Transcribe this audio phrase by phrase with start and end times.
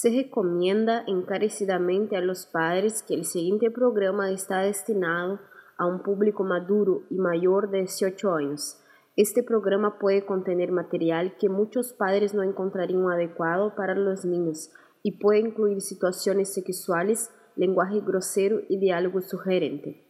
[0.00, 5.40] Se recomienda encarecidamente a los padres que el siguiente programa está destinado
[5.76, 8.78] a un público maduro y mayor de 18 años.
[9.16, 14.70] Este programa puede contener material que muchos padres no encontrarían adecuado para los niños
[15.02, 20.07] y puede incluir situaciones sexuales, lenguaje grosero y diálogo sugerente.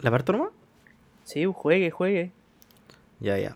[0.00, 0.48] ¿La parto nomás?
[1.24, 2.32] Sí, juegue, juegue.
[3.20, 3.54] Ya, ya.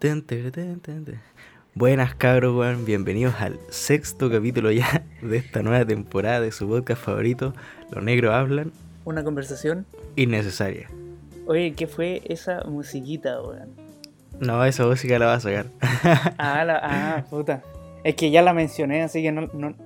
[0.00, 0.50] Ten, ten,
[0.80, 1.20] ten.
[1.74, 2.84] Buenas cabros, weón.
[2.84, 7.54] Bienvenidos al sexto capítulo ya de esta nueva temporada de su podcast favorito,
[7.92, 8.72] Los Negros Hablan.
[9.04, 9.86] Una conversación
[10.16, 10.88] Innecesaria.
[11.46, 13.68] Oye, ¿qué fue esa musiquita, weón?
[14.40, 15.66] No, esa música la va a sacar.
[16.38, 17.62] Ah, la, ah, puta.
[18.02, 19.76] Es que ya la mencioné, así que no, no,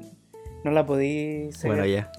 [0.65, 1.71] no la podí sacar.
[1.73, 2.11] bueno, ya.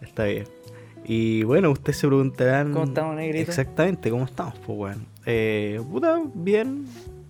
[0.00, 0.61] Está bien.
[1.04, 2.72] Y bueno, ustedes se preguntarán.
[2.72, 3.50] ¿Cómo estamos, negrito?
[3.50, 4.54] Exactamente, ¿cómo estamos?
[4.64, 5.06] Pues weón.
[5.26, 6.86] Eh, puta, bien.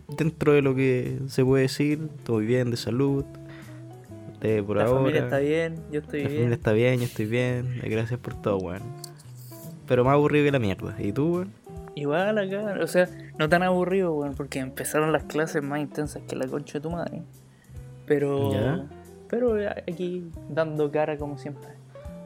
[0.09, 3.25] Dentro de lo que se puede decir, estoy bien de salud.
[4.41, 4.97] De por La ahora.
[4.99, 6.39] familia está bien, yo estoy La bien.
[6.41, 7.81] familia está bien, yo estoy bien.
[7.83, 8.83] eh, Gracias por todo, weón.
[9.87, 10.95] Pero más aburrido que la mierda.
[10.99, 11.53] ¿Y tú, weón?
[11.95, 16.35] Igual acá, o sea, no tan aburrido, weón, porque empezaron las clases más intensas que
[16.37, 17.23] la concha de tu madre.
[18.07, 18.53] Pero.
[18.53, 18.87] Ya.
[19.29, 19.55] Pero
[19.89, 21.69] aquí dando cara como siempre.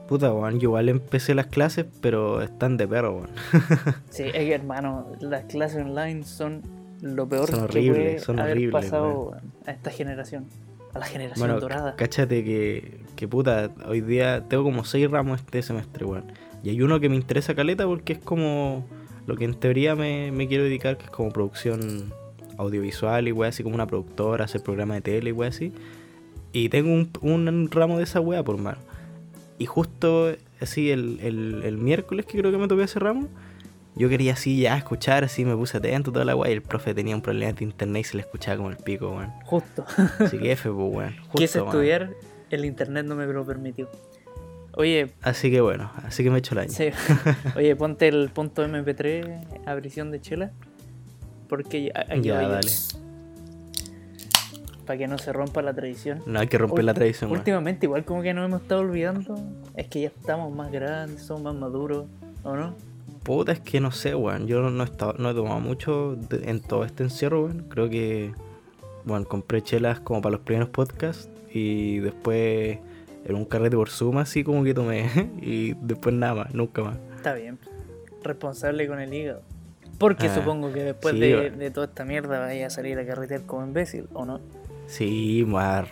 [0.09, 0.55] Puta, weón.
[0.61, 3.31] Yo igual empecé las clases, pero están de perro, weón.
[4.11, 6.63] Sí, es que hermano, las clases online son
[7.03, 9.29] lo peor Son que horribles, puede son haber horribles, pasado weón.
[9.31, 10.47] weón, a esta generación.
[10.95, 11.95] A la generación Bueno, dorada.
[11.97, 16.25] cáchate que, que puta, hoy día tengo como seis ramos este semestre, weón.
[16.63, 18.85] Y hay uno que me interesa caleta porque es como
[19.27, 22.13] lo que en teoría me, me quiero dedicar, que es como producción
[22.59, 25.73] audiovisual y weá, así como una productora, hacer programas de tele y weá así.
[26.53, 28.79] Y tengo un, un ramo de esa weá, por mano.
[29.59, 33.29] Y justo así el, el, el miércoles que creo que me toqué ese ramo,
[33.95, 36.51] yo quería así ya escuchar, así me puse atento toda la weá.
[36.51, 39.11] Y el profe tenía un problema de internet y se le escuchaba como el pico,
[39.11, 39.33] weón.
[39.45, 39.85] Justo.
[40.19, 41.17] Así que F, pues, weón.
[41.35, 42.11] Quise estudiar,
[42.51, 43.89] el internet no me lo permitió.
[44.79, 46.71] Oye, Así que bueno, así que me he hecho el año.
[46.71, 46.91] sí.
[47.57, 50.51] Oye, ponte el punto MP3 a prisión de chela.
[51.49, 52.71] Porque ya- aquí Ya, dale.
[54.87, 56.23] Para que no se rompa la tradición.
[56.27, 57.31] No hay que romper la tradición.
[57.33, 59.35] Últimamente, igual como que nos hemos estado olvidando.
[59.75, 62.07] Es que ya estamos más grandes, somos más maduros,
[62.45, 62.75] ¿o no?
[63.25, 64.47] Puta, es que no sé, weón.
[64.47, 67.65] Yo no he, estado- no he tomado mucho de- en todo este encierro, weón.
[67.69, 68.33] Creo que,
[69.05, 72.79] bueno, compré chelas como para los primeros podcasts y después
[73.25, 75.11] en un carrete por Zoom así como que tomé.
[75.43, 76.97] y después nada más, nunca más.
[77.17, 77.59] Está bien.
[78.23, 79.43] Responsable con el hígado.
[79.99, 83.07] Porque Ah, supongo que después sí, de, de toda esta mierda vaya a salir a
[83.07, 84.41] carretear como imbécil, ¿o no?
[84.87, 85.87] Sí, a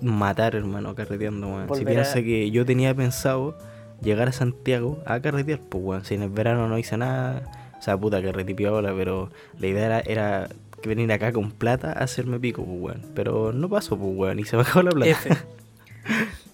[0.00, 1.74] matar, hermano, carreteando, weón.
[1.74, 3.56] Si piensa que yo tenía pensado
[4.02, 6.04] llegar a Santiago a carretear, pues, weón.
[6.04, 9.86] Si en el verano no hice nada, o sea, puta, carretí piola, pero la idea
[9.86, 10.48] era, era
[10.82, 13.02] que venir acá con plata a hacerme pico, pues, weón.
[13.14, 15.10] Pero no pasó, pues, weón, y se me acabó la plata.
[15.10, 15.30] F.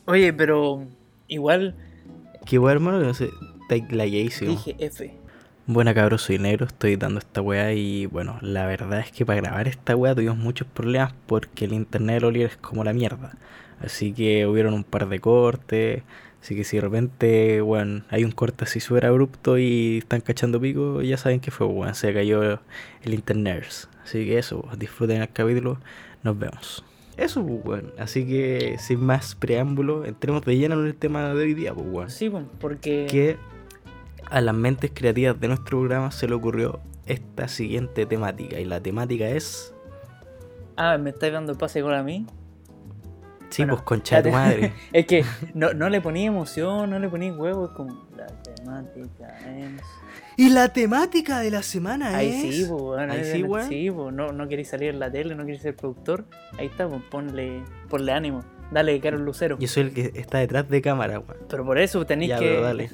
[0.06, 0.84] Oye, pero
[1.28, 1.74] igual
[2.46, 3.30] Qué weón, hermano, que no sé,
[3.68, 5.19] take la dije F.
[5.72, 9.40] Buena cabrón, soy negro, estoy dando esta weá y bueno, la verdad es que para
[9.40, 13.36] grabar esta weá tuvimos muchos problemas porque el internet del Oliver es como la mierda.
[13.80, 16.02] Así que hubieron un par de cortes,
[16.42, 20.60] así que si de repente, weón, hay un corte así súper abrupto y están cachando
[20.60, 22.58] pico, ya saben que fue, weón, se cayó
[23.02, 23.64] el internet.
[24.02, 25.78] Así que eso, disfruten el capítulo,
[26.24, 26.84] nos vemos.
[27.16, 27.92] Eso, pues, weón.
[27.96, 31.86] Así que sin más preámbulo, entremos de lleno en el tema de hoy día, pues,
[31.88, 33.36] weón Sí, pues, porque que
[34.30, 38.58] a las mentes creativas de nuestro programa se le ocurrió esta siguiente temática.
[38.58, 39.74] Y la temática es.
[40.76, 42.26] Ah, me estáis dando pase con a mí.
[43.50, 44.72] Sí, Bueno, pues concha de tu madre.
[44.92, 45.24] Es que
[45.54, 49.82] no, no le ponía emoción, no le ponía huevo, es como la temática es.
[50.36, 53.68] y la temática de la semana Ahí sí, pues, weón, Ahí sí, weón.
[53.68, 56.26] sí, pues, no, no queréis salir en la tele, no queréis ser productor.
[56.58, 58.44] Ahí está, pues ponle, ponle ánimo.
[58.70, 59.58] Dale, Carol Lucero.
[59.58, 61.40] Yo soy el que está detrás de cámara, weón.
[61.48, 62.38] Pero por eso tenéis que.
[62.38, 62.88] pero dale.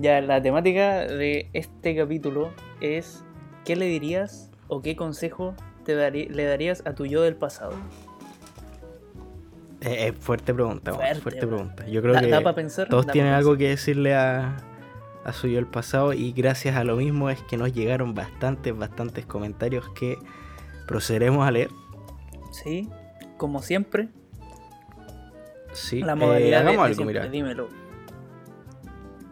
[0.00, 3.24] Ya, la temática de este capítulo es:
[3.64, 5.54] ¿qué le dirías o qué consejo
[5.84, 7.72] te darí- le darías a tu yo del pasado?
[9.82, 11.86] Eh, eh, fuerte pregunta, Fuerte, pregunta.
[11.86, 14.56] Yo creo Da- que da pa' pensar, todos tienen algo que decirle a,
[15.24, 16.12] a su yo del pasado.
[16.12, 20.16] Y gracias a lo mismo es que nos llegaron bastantes, bastantes comentarios que
[20.86, 21.70] procederemos a leer.
[22.52, 22.88] Sí,
[23.38, 24.08] como siempre,
[25.72, 27.28] Sí, la eh, modalidad de- hagamos de algo, siempre, mira.
[27.30, 27.68] dímelo.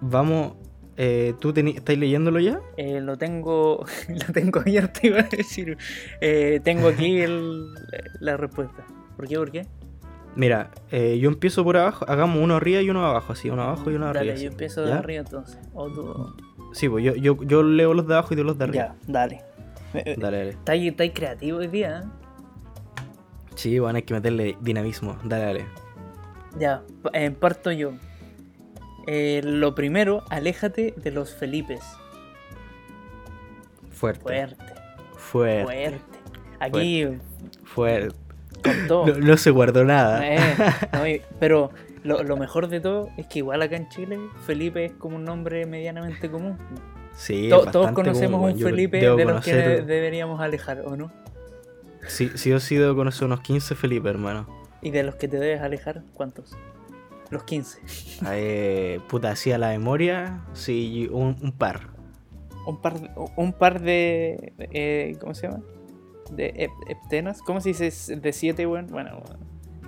[0.01, 0.55] Vamos.
[1.01, 2.61] Eh, ¿Tú estáis leyéndolo ya?
[2.77, 5.77] Eh, lo tengo lo tengo abierto, iba a decir.
[6.21, 7.73] Eh, tengo aquí el-
[8.21, 8.85] la respuesta.
[9.17, 9.37] ¿Por qué?
[9.37, 9.67] ¿Por qué?
[10.35, 13.91] Mira, eh, yo empiezo por abajo, hagamos uno arriba y uno abajo, así, uno abajo
[13.91, 14.21] y uno arriba.
[14.21, 14.45] Dale, así.
[14.45, 14.99] yo empiezo de ¿Ya?
[14.99, 15.59] arriba entonces.
[15.75, 16.35] O tú.
[16.73, 18.97] Sí, pues yo, yo, yo leo los de abajo y tú los de arriba.
[19.07, 19.41] Ya, dale.
[19.95, 20.51] Eh, Dale, dale.
[20.51, 22.09] Está ahí, está creativo hoy día, ¿eh?
[23.55, 25.17] Sí, bueno, hay que meterle dinamismo.
[25.25, 25.67] Dale, dale.
[26.59, 27.93] Ya, eh, parto yo.
[29.11, 31.81] Eh, lo primero, aléjate de los Felipes.
[33.91, 34.23] Fuerte.
[34.23, 34.57] Fuerte,
[35.17, 35.65] Fuerte.
[35.65, 36.01] fuerte.
[36.61, 37.07] Aquí
[37.65, 38.15] Fuerte.
[38.63, 39.07] con todo.
[39.07, 40.21] No, no se guardó nada.
[40.25, 40.39] Eh,
[40.93, 41.71] no, pero
[42.05, 45.25] lo, lo mejor de todo es que igual acá en Chile, Felipe es como un
[45.25, 46.59] nombre medianamente común.
[47.17, 51.11] Sí, To- todos conocemos común, un yo Felipe de los que deberíamos alejar, ¿o no?
[52.07, 54.47] Sí, sí o sí debo conocer unos 15 Felipe, hermano.
[54.81, 56.57] Y de los que te debes alejar, ¿cuántos?
[57.31, 57.81] Los 15.
[58.33, 61.89] Eh, puta, así a la memoria, sí, un, un par.
[62.67, 65.61] Un par de, un par de eh, ¿cómo se llama?
[66.31, 67.41] De hep- heptenas.
[67.43, 68.87] ¿Cómo se dice de 7, weón?
[68.89, 69.23] Bueno,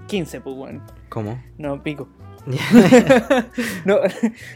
[0.06, 0.82] 15, pues, weón.
[1.08, 1.42] ¿Cómo?
[1.58, 2.08] No, pico.
[3.84, 3.98] no,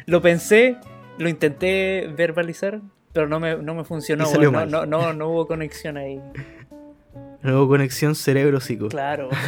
[0.07, 0.77] lo pensé,
[1.19, 2.81] lo intenté verbalizar,
[3.13, 4.27] pero no me, no me funcionó.
[4.27, 4.51] Salió.
[4.51, 4.71] No, mal.
[4.71, 6.21] no, no, no hubo conexión ahí.
[7.43, 8.89] Nuevo conexión cerebro-psico.
[8.89, 9.29] Claro.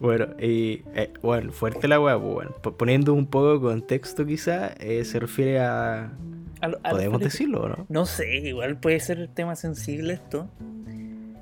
[0.00, 2.50] Bueno, y eh, bueno, fuerte la weá, pues bueno.
[2.76, 6.10] Poniendo un poco de contexto quizá, eh, se refiere a...
[6.62, 7.24] A lo- a lo ¿Podemos Felipe.
[7.24, 7.86] decirlo o no?
[7.88, 10.48] No sé, igual puede ser tema sensible esto.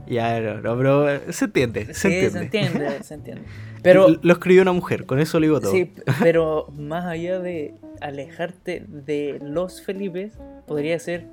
[0.07, 2.31] Ya, no, no, pero eh, se entiende, se sí, entiende.
[2.31, 3.43] se entiende, se entiende.
[3.83, 5.71] Pero, Lo escribió una mujer, con eso lo digo todo.
[5.71, 10.33] sí, pero más allá de alejarte de los Felipes,
[10.67, 11.27] podría ser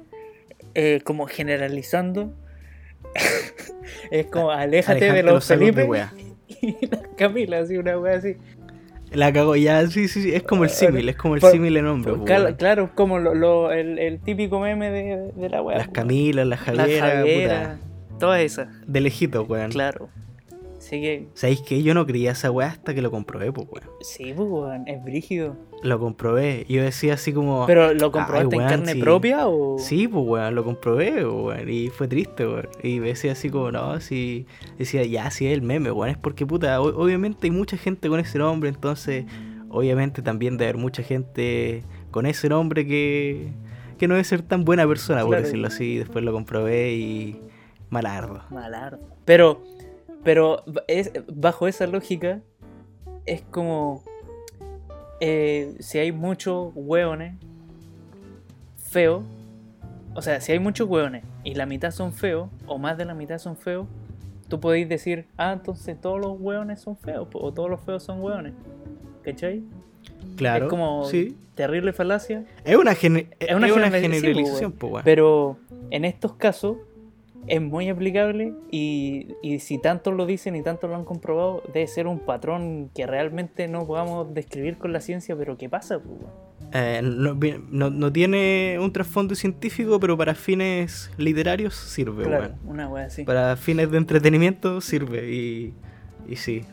[0.76, 2.32] eh, como generalizando.
[4.12, 6.14] es como aléjate de los de Felipes wea.
[6.62, 8.36] Y la Camila, así una wea así.
[9.12, 11.86] La cagó, ya, sí, sí, sí, es como el símil, es como el símil en
[11.86, 12.14] hombre.
[12.16, 15.78] pues, Cal- claro, como lo, lo- el, el típico meme de, de la wea.
[15.78, 15.94] Las po.
[15.94, 17.78] Camilas, las la Javieras, Javiera,
[18.20, 19.72] todas esas, de lejito, weón.
[19.72, 20.10] claro.
[20.86, 23.90] Así que, ¿Sabéis que Yo no creía esa weá hasta que lo comprobé, pues, weón.
[24.02, 25.56] sí, pues, weón, es brígido.
[25.82, 26.64] Lo comprobé.
[26.70, 27.66] Yo decía así como.
[27.66, 29.00] Pero, ¿lo comprobaste en carne sí.
[29.02, 29.80] propia o...?
[29.80, 31.68] Sí, pues, weón, lo comprobé, weón.
[31.70, 32.68] Y fue triste, weón.
[32.84, 34.46] Y decía así como, no, si.
[34.78, 36.10] Decía, ya, si es el meme, weón.
[36.12, 39.26] Es porque, puta, obviamente hay mucha gente con ese nombre, entonces.
[39.70, 43.50] Obviamente también debe haber mucha gente con ese nombre que.
[43.98, 45.44] Que no debe ser tan buena persona, por Claro.
[45.46, 45.98] decirlo así.
[45.98, 47.42] Después lo comprobé y.
[47.90, 48.42] Malardo.
[48.52, 49.00] Malardo.
[49.26, 49.64] Pero,
[50.26, 52.42] pero es, bajo esa lógica,
[53.28, 54.04] es como
[55.22, 57.36] eh, si hay muchos hueones
[58.78, 59.24] feos,
[60.16, 63.14] o sea, si hay muchos hueones y la mitad son feos, o más de la
[63.14, 63.88] mitad son feos,
[64.48, 68.22] tú podéis decir, ah, entonces todos los hueones son feos, o todos los feos son
[68.22, 68.54] hueones.
[69.22, 69.64] ¿Cachai?
[70.38, 70.66] Claro.
[70.66, 71.38] es como Sí.
[71.54, 72.46] terrible falacia.
[72.64, 74.74] Es una, Es es una una, generalización.
[75.04, 75.58] Pero
[75.92, 76.78] en estos casos
[77.48, 81.88] es muy aplicable y, y si tanto lo dicen y tanto lo han comprobado, debe
[81.88, 86.00] ser un patrón que realmente no podamos describir con la ciencia, pero ¿qué pasa?
[86.74, 87.38] Eh, no,
[87.70, 92.56] no- no tiene un trasfondo científico, pero para fines literarios sirve, Claro, weón.
[92.66, 93.24] una wea así.
[93.24, 95.74] Para fines de entretenimiento sirve y,
[96.28, 96.64] y sí,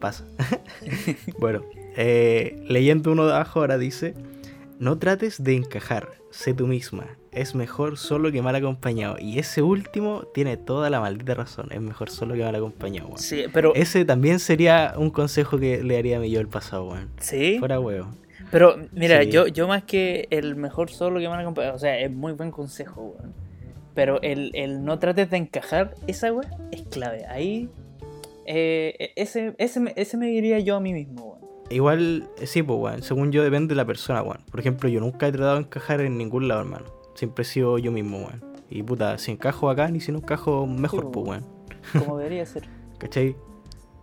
[0.00, 0.24] pasa.
[1.38, 1.62] bueno,
[1.96, 4.14] eh, leyendo uno de abajo ahora dice,
[4.78, 9.16] no trates de encajar, sé tú misma, es mejor solo que mal acompañado.
[9.20, 13.18] Y ese último tiene toda la maldita razón, es mejor solo que mal acompañado, weón.
[13.18, 16.88] Sí, pero Ese también sería un consejo que le daría a mi yo el pasado,
[16.88, 17.08] weón.
[17.20, 18.08] sí, Fuera huevo.
[18.50, 19.30] pero mira, Sí.
[19.30, 22.32] yo, yo más que el mejor solo que van a acompañar, o sea, es muy
[22.32, 23.32] buen consejo, weón.
[23.94, 27.24] Pero el, el no trates de encajar, esa wea es clave.
[27.26, 27.70] Ahí,
[28.46, 31.36] eh, ese, ese, me- ese me diría yo a mí mismo, weón.
[31.70, 33.02] Igual, eh, sí, pues, weón.
[33.02, 34.38] Según yo, depende de la persona, weón.
[34.50, 36.84] Por ejemplo, yo nunca he tratado de encajar en ningún lado, hermano.
[37.16, 38.44] Siempre he sido yo mismo, weón.
[38.70, 41.44] Y puta, si encajo acá, ni si no encajo, mejor, Sí, pues, weón.
[41.98, 42.68] Como debería ser.
[42.98, 43.36] ¿Cachai?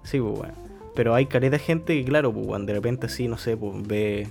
[0.04, 0.54] Sí, pues, weón.
[0.96, 3.88] Pero hay careta de gente que, claro, pues, weón, de repente así, no sé, pues,
[3.88, 4.28] ve,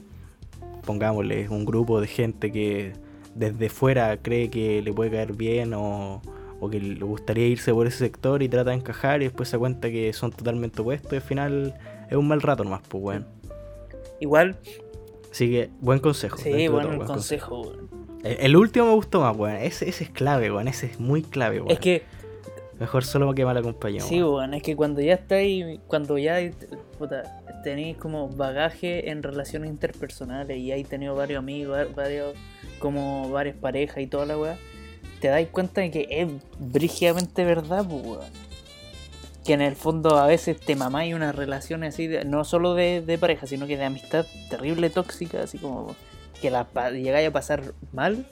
[0.85, 2.93] pongámosle, un grupo de gente que
[3.35, 6.21] desde fuera cree que le puede caer bien o,
[6.61, 9.59] o que le gustaría irse por ese sector y trata de encajar y después se
[9.59, 11.75] cuenta que son totalmente opuestos y al final
[12.11, 13.27] es un mal rato nomás, pues, weón.
[14.21, 14.57] Igual,
[15.33, 16.37] Así que, buen consejo.
[16.37, 17.89] sí, todo, buen consejo, weón.
[18.25, 19.57] El, el último me gustó más, weón.
[19.57, 20.69] Ese, ese es clave, weón.
[20.69, 21.71] Ese es muy clave, weón.
[21.73, 22.03] Es que,
[22.81, 24.09] Mejor solo que mal acompañado.
[24.09, 24.55] sí, weón.
[24.55, 26.39] es que cuando ya estáis, cuando ya
[26.99, 32.35] puta, tenéis como bagaje en relaciones interpersonales y hay tenido varios amigos, va- varios,
[32.81, 34.59] como varias parejas y toda la weá,
[35.21, 38.31] te dais cuenta de que es brígidamente verdad, pues, weón.
[39.45, 43.01] Que en el fondo a veces te mamáis unas relaciones así, de- no solo de,
[43.01, 45.95] de pareja, sino que de amistad terrible tóxica, así como
[46.43, 48.27] que la llegáis a pasar mal,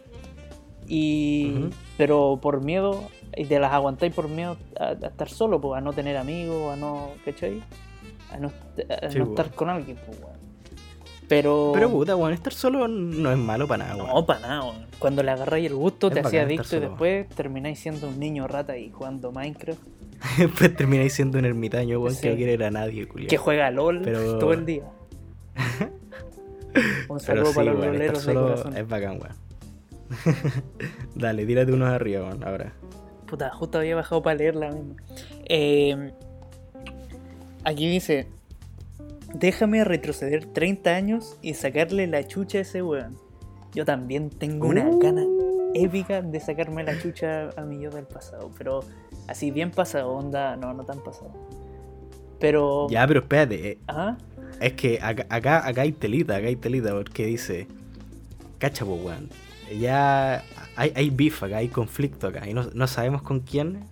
[0.86, 3.04] y pero por miedo,
[3.36, 6.72] y te las aguantáis por miedo a, a estar solo, pues, a no tener amigos,
[6.72, 7.62] a no, ¿cachai?
[8.32, 10.18] a no, a Sí, no estar con alguien, pues.
[11.28, 11.70] Pero.
[11.72, 14.88] Pero puta, weón, estar solo no es malo para nada, no, para nada.
[14.98, 18.48] Cuando le agarráis el gusto, Es te hacía adicto y después termináis siendo un niño
[18.48, 19.80] rata y jugando Minecraft.
[20.38, 22.22] Después termináis siendo un ermitaño, weón, Sí.
[22.22, 23.28] que no quiere ir a nadie, culiao.
[23.30, 24.82] Que juega LOL Pero- todo el día.
[27.08, 29.34] un saludo sí, para los de solo es bacán, weón.
[31.14, 32.72] Dale, tírate unos arriba, weón, ahora.
[33.26, 34.96] Puta, justo había bajado para leerla misma.
[35.46, 36.12] Eh,
[37.64, 38.28] aquí dice:
[39.34, 43.16] Déjame retroceder 30 años y sacarle la chucha a ese weón.
[43.72, 44.98] Yo también tengo una Uh.
[44.98, 45.24] gana
[45.74, 48.50] épica de sacarme la chucha a mi yo del pasado.
[48.58, 48.80] Pero
[49.28, 51.32] así bien pasado, onda, no, no tan pasado.
[52.40, 52.88] Pero.
[52.90, 54.18] Ya, pero espérate, eh, Ajá.
[54.60, 57.66] Es que acá, acá, acá hay telita, acá hay telita, porque dice,
[58.58, 59.28] cacha, po, weón.
[59.78, 60.44] Ya
[60.76, 63.84] hay, hay beef acá, hay conflicto acá, y no, no sabemos con quién.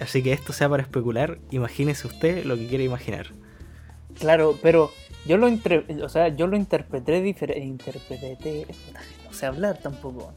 [0.00, 3.26] Así que esto sea para especular, imagínese usted lo que quiere imaginar.
[4.18, 4.90] Claro, pero
[5.26, 7.64] yo lo, entre- o sea, yo lo interpreté diferente.
[7.64, 8.66] Interpreté.
[9.26, 10.32] No sé hablar tampoco.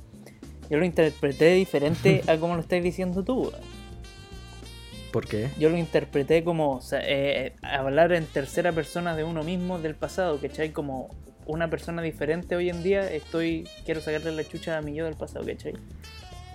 [0.70, 3.42] Yo lo interpreté diferente a como lo estás diciendo tú.
[3.50, 3.81] weón.
[5.12, 5.50] ¿Por qué?
[5.60, 9.96] Yo lo interpreté como o sea, eh, hablar en tercera persona de uno mismo del
[9.96, 10.72] pasado, ¿cachai?
[10.72, 11.10] Como
[11.46, 15.16] una persona diferente hoy en día, estoy quiero sacarle la chucha a mi yo del
[15.16, 15.74] pasado, ¿cachai?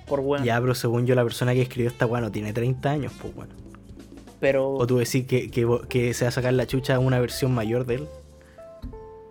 [0.07, 0.45] Por bueno.
[0.45, 3.35] Ya, pero según yo, la persona que escribió esta weá no tiene 30 años, pues
[3.35, 3.53] bueno.
[4.41, 7.19] Pero O tú decís que, que, que se va a sacar la chucha a una
[7.19, 8.09] versión mayor de él.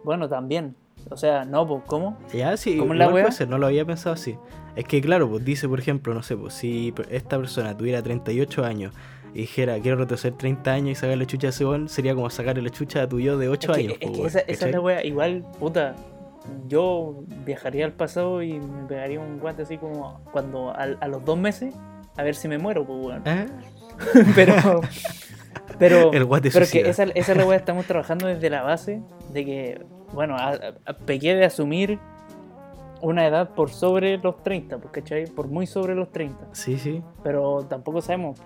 [0.04, 0.76] bueno, también.
[1.10, 2.18] O sea, no, pues, ¿cómo?
[2.34, 4.38] Ya, sí, ¿Cómo la puede ser, no lo había pensado así.
[4.76, 8.66] Es que, claro, pues dice, por ejemplo, no sé, pues si esta persona tuviera 38
[8.66, 8.94] años
[9.36, 12.62] y dijera, quiero retroceder 30 años y sacarle chucha a ese weón, sería como sacarle
[12.64, 13.98] la chucha a tu yo de 8 es que, años.
[14.00, 15.04] es que esa, esa es la wea.
[15.06, 15.94] Igual, puta,
[16.68, 21.24] yo viajaría al pasado y me pegaría un guante así como cuando al- a, los
[21.26, 21.76] dos meses,
[22.18, 23.22] a ver si me muero, pues, weón.
[23.26, 23.46] ¿Eh?
[24.36, 24.82] pero,
[25.80, 29.02] pero, El guate pero que esa, esa es la wea, estamos trabajando desde la base
[29.34, 30.52] de que, bueno, a,
[30.86, 32.00] a- pequé de asumir
[33.02, 35.26] una edad por sobre los 30, pues, ¿cachai?
[35.28, 36.48] Por muy sobre los 30.
[36.54, 37.04] Sí, sí.
[37.24, 38.40] Pero tampoco sabemos.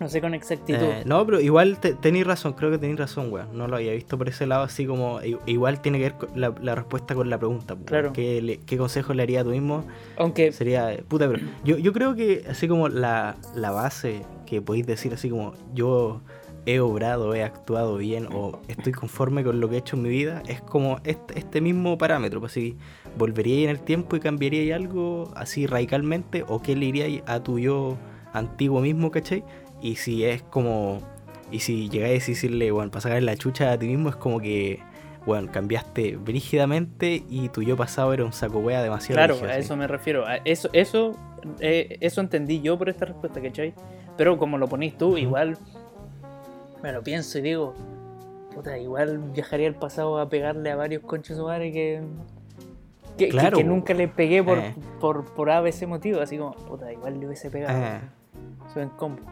[0.00, 0.78] No sé con exactitud.
[0.82, 3.56] Eh, no, pero igual te, tenéis razón, creo que tenéis razón, weón.
[3.56, 5.20] No lo había visto por ese lado, así como.
[5.46, 7.76] Igual tiene que ver con la, la respuesta con la pregunta.
[7.84, 8.12] Claro.
[8.12, 9.84] ¿Qué, le- ¿Qué consejo le haría a tú mismo?
[10.18, 14.60] Aunque, Sería, eh, puta, pero yo, yo creo que así como la, la base que
[14.62, 16.20] podéis decir así como yo
[16.66, 20.08] he obrado, he actuado bien o estoy conforme con lo que he hecho en mi
[20.08, 22.76] vida, es como este, este mismo parámetro, pues así,
[23.16, 27.60] ¿volvería en el tiempo y cambiaría algo así radicalmente o qué le iría a tu
[27.60, 27.96] yo
[28.32, 29.44] antiguo mismo, ¿cachai?
[29.80, 31.00] Y si es como,
[31.50, 34.40] y si llegáis a decirle, bueno, para sacar la chucha a ti mismo es como
[34.40, 34.80] que...
[35.26, 39.60] Bueno, cambiaste brígidamente y tu yo pasado era un saco wea demasiado claro, a así.
[39.62, 40.24] eso me refiero.
[40.24, 41.16] A eso, eso,
[41.58, 43.74] eh, eso entendí yo por esta respuesta, ¿cachai?
[44.16, 45.58] Pero como lo ponís tú, igual
[46.80, 47.74] me lo pienso y digo,
[48.54, 52.02] puta, igual viajaría al pasado a pegarle a varios conchos madre que,
[53.18, 54.74] que, que- Claro, que nunca le pegué por, eh.
[55.00, 57.76] por, por ABC motivo, así como, puta, igual le hubiese pegado.
[57.76, 58.00] Ah.
[58.72, 59.22] Soy en combo.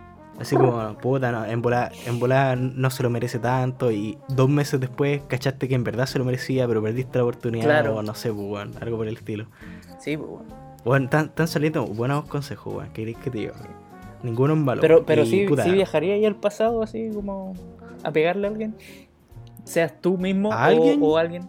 [0.40, 4.48] Así como, puta, no, en volada, en volada no se lo merece tanto y dos
[4.48, 7.96] meses después cachaste que en verdad se lo merecía, pero perdiste la oportunidad Claro.
[7.96, 9.46] o no sé, pues, algo por el estilo.
[10.00, 10.46] Sí, pues bueno.
[10.84, 13.52] Bueno, están, están saliendo buenos consejos, weón, ¿qué que te diga?
[14.24, 14.80] Ninguno es malo.
[14.80, 17.54] Pero, pero Y, sí, puta, sí viajaría ahí al pasado, así como
[18.02, 18.74] a pegarle a alguien.
[19.64, 20.98] Seas tú mismo ¿A o- alguien?
[21.02, 21.48] O, alguien.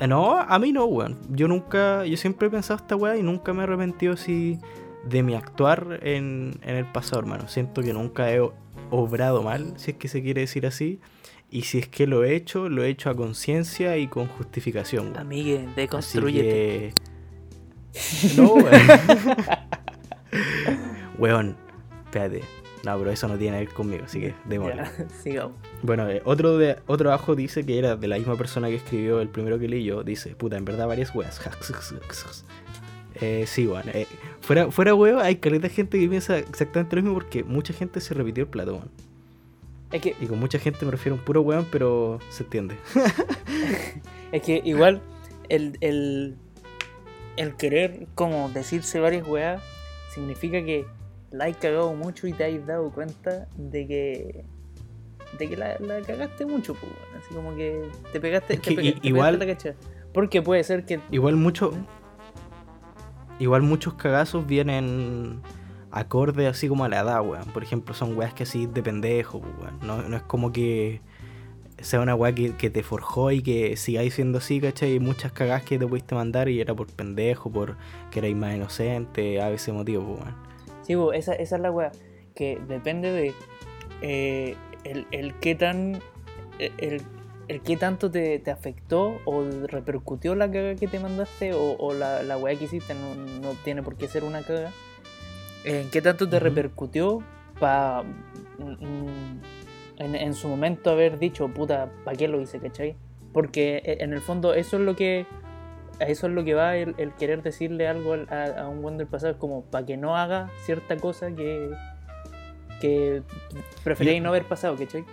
[0.00, 1.18] eh, No, a mí no, weón.
[1.30, 4.58] Yo nunca, yo siempre he pensado esta weá y nunca me he arrepentido así
[5.08, 7.48] de mi actuar en, en el pasado, hermano.
[7.48, 8.40] Siento que nunca he
[8.90, 11.00] obrado mal, si es que se quiere decir así.
[11.50, 15.06] Y si es que lo he hecho, lo he hecho a conciencia y con justificación,
[15.06, 15.18] weón.
[15.18, 16.48] Amigue, deconstruyete.
[16.48, 16.92] que...
[18.36, 18.76] No, weón.
[21.18, 21.56] weón,
[22.04, 22.42] espérate.
[22.84, 24.84] No, pero eso no tiene que ver conmigo, así que démosle.
[25.22, 25.56] Sigamos.
[25.82, 29.20] Bueno, eh, otro de otro abajo dice que era de la misma persona que escribió
[29.20, 30.04] el primero que leí yo.
[30.04, 31.40] Dice, puta, en verdad varias weas.
[33.20, 33.88] Eh, sí, weón.
[33.92, 34.06] eh,
[34.40, 38.00] fuera, fuera weo, hay caleta de gente que piensa exactamente lo mismo porque mucha gente
[38.00, 38.82] se repitió el plato.
[39.92, 42.76] Es que, Y con mucha gente me refiero a un puro weón, pero se entiende.
[44.32, 45.00] es que igual
[45.48, 46.36] el, el,
[47.36, 49.62] el querer como decirse varias weas
[50.14, 50.84] significa que
[51.30, 54.44] la has cagado mucho y te has dado cuenta de que
[55.38, 57.82] de que la, la cagaste mucho, pues, así como que
[58.12, 59.74] te pegaste, Es te que te pegaste igual- la.
[60.14, 61.72] Porque puede ser que Igual mucho.
[63.38, 65.40] Igual muchos cagazos vienen
[65.90, 67.46] acorde así como a la edad, weón.
[67.52, 69.78] Por ejemplo, son weas que así de pendejo, pues, weón.
[69.82, 71.00] No, no es como que
[71.80, 74.94] sea una wea que, te forjó y que sigáis siendo así, ¿cachai?
[74.94, 77.76] Y muchas cagadas que te pudiste mandar y era por pendejo, por
[78.10, 80.34] que erais más inocente, a veces motivo, pues.
[80.82, 81.92] Sí, bo, esa, esa es la weá.
[82.34, 83.34] Que depende de
[84.02, 86.00] eh, el, el qué tan
[86.58, 87.02] el,
[87.48, 91.94] el qué tanto te, te afectó o repercutió la caga que te mandaste o, o
[91.94, 94.70] la, la weá que hiciste, no, no tiene por qué ser una caga.
[95.64, 96.44] ¿En qué tanto te Ujú.
[96.44, 97.22] repercutió
[97.58, 98.02] para
[99.98, 102.96] en, en su momento haber dicho, puta, ¿para qué lo hice, cachai?
[103.32, 105.26] Porque e- en el fondo eso es lo que
[106.00, 108.98] eso es lo que va el, el querer decirle algo al- a, a un buen
[108.98, 111.70] del pasado, es como para que no haga cierta cosa que,
[112.80, 113.22] que
[113.82, 115.04] preferíais Yo- no haber pasado, ¿cachai?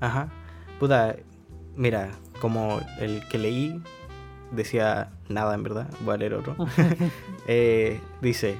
[0.00, 0.28] Ajá.
[0.78, 1.16] Puta,
[1.76, 3.82] mira, como el que leí
[4.50, 6.56] decía nada en verdad, voy a leer otro.
[7.46, 8.56] Eh, dice,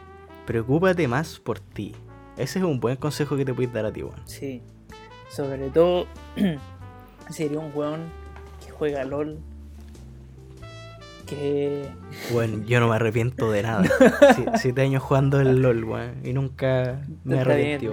[0.46, 1.94] preocúpate más por ti.
[2.36, 4.20] Ese es un buen consejo que te puedes dar a ti, weón.
[4.26, 4.60] Sí.
[5.30, 6.06] Sobre todo,
[7.30, 8.00] sería un weón
[8.64, 9.38] que juega LOL.
[11.26, 11.88] Que.
[12.32, 13.84] Bueno, yo no me arrepiento de nada.
[14.36, 16.20] Sie- siete años jugando el LOL, weón.
[16.22, 17.86] Y nunca me bien, arrepentí,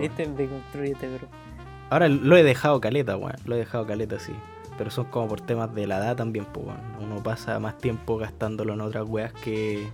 [1.91, 2.03] pero.
[2.05, 3.35] Ahora lo he dejado caleta, weón.
[3.45, 4.33] Lo he dejado caleta, sí.
[4.77, 6.79] Pero son como por temas de la edad también, pues, weón.
[7.01, 9.85] Uno pasa más tiempo gastándolo en otras weas que,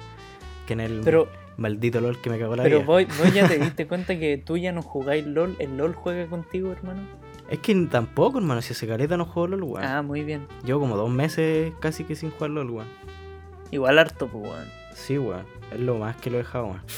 [0.66, 1.28] que en el Pero,
[1.58, 2.86] maldito LOL que me cagó la pero vida.
[2.86, 5.56] vos, vos ya te diste cuenta que tú ya no jugáis LOL.
[5.60, 7.02] El LOL juega contigo, hermano.
[7.50, 8.62] Es que tampoco, hermano.
[8.62, 9.84] Si hace caleta no juego LOL, weón.
[9.86, 10.48] Ah, muy bien.
[10.64, 12.88] Llevo como dos meses casi que sin jugar LOL, weón.
[13.72, 14.66] Igual harto, pues, weón.
[14.94, 15.46] Sí, weón.
[15.74, 16.82] Es lo más que lo he dejado, weón.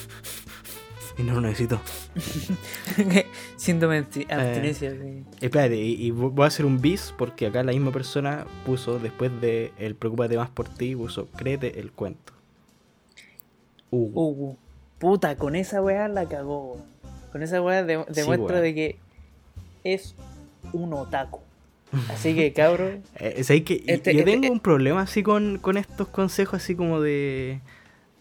[1.20, 1.82] Y no lo necesito.
[3.58, 4.26] Síndrome Eh.
[4.28, 4.92] de abstinencia.
[4.92, 5.24] sí.
[5.42, 9.30] Espérate, y, y voy a hacer un bis porque acá la misma persona puso, después
[9.42, 12.34] de el preocúpate más por ti, puso créete el cuento.
[13.92, 14.56] Uh, Uh,
[15.00, 16.78] puta, con esa weá la cagó.
[17.32, 18.98] Con esa weá de- demuestra de que
[19.84, 20.16] es
[20.74, 21.40] un otaku.
[22.10, 26.62] Así que, cabrón, eh, Este- yo este- tengo un problema así con, con estos consejos
[26.62, 27.60] así como de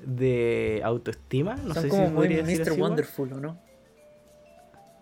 [0.00, 1.56] de autoestima.
[1.56, 2.70] No son sé como si muy podría Mr.
[2.70, 2.80] así.
[2.80, 3.58] Wonderful, ¿o no?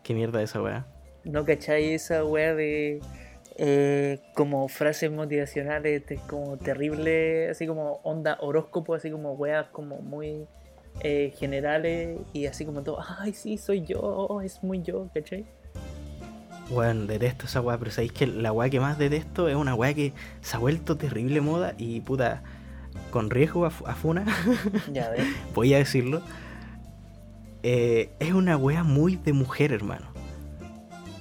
[0.03, 0.87] ¿Qué mierda es esa weá?
[1.25, 3.01] ¿No cacháis esa weá de
[3.59, 9.97] eh, como frases motivacionales, este, como terrible, así como onda horóscopo, así como weas como
[9.99, 10.47] muy
[11.01, 15.47] eh, generales y así como todo, ay, sí, soy yo, es muy yo, ¿cachai?
[16.69, 19.95] Bueno, detesto esa weá, pero sabéis que la weá que más detesto es una weá
[19.95, 22.43] que se ha vuelto terrible moda y puta,
[23.11, 24.25] con riesgo a, fu- a funa,
[24.93, 25.25] Ya ves.
[25.55, 26.23] voy a decirlo.
[27.63, 30.07] eh, es una weá muy de mujer, hermano.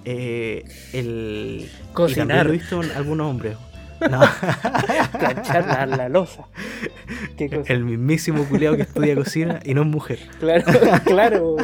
[0.06, 1.62] Eh, el...
[1.62, 3.58] Y también Cocinar, lo he visto en algunos hombres.
[4.12, 4.20] No,
[5.20, 6.46] planchar la, la losa.
[7.38, 7.72] ¿Qué cosa?
[7.74, 10.20] el mismísimo culiado que estudia cocina y no es mujer.
[10.40, 10.64] Claro,
[11.06, 11.56] claro.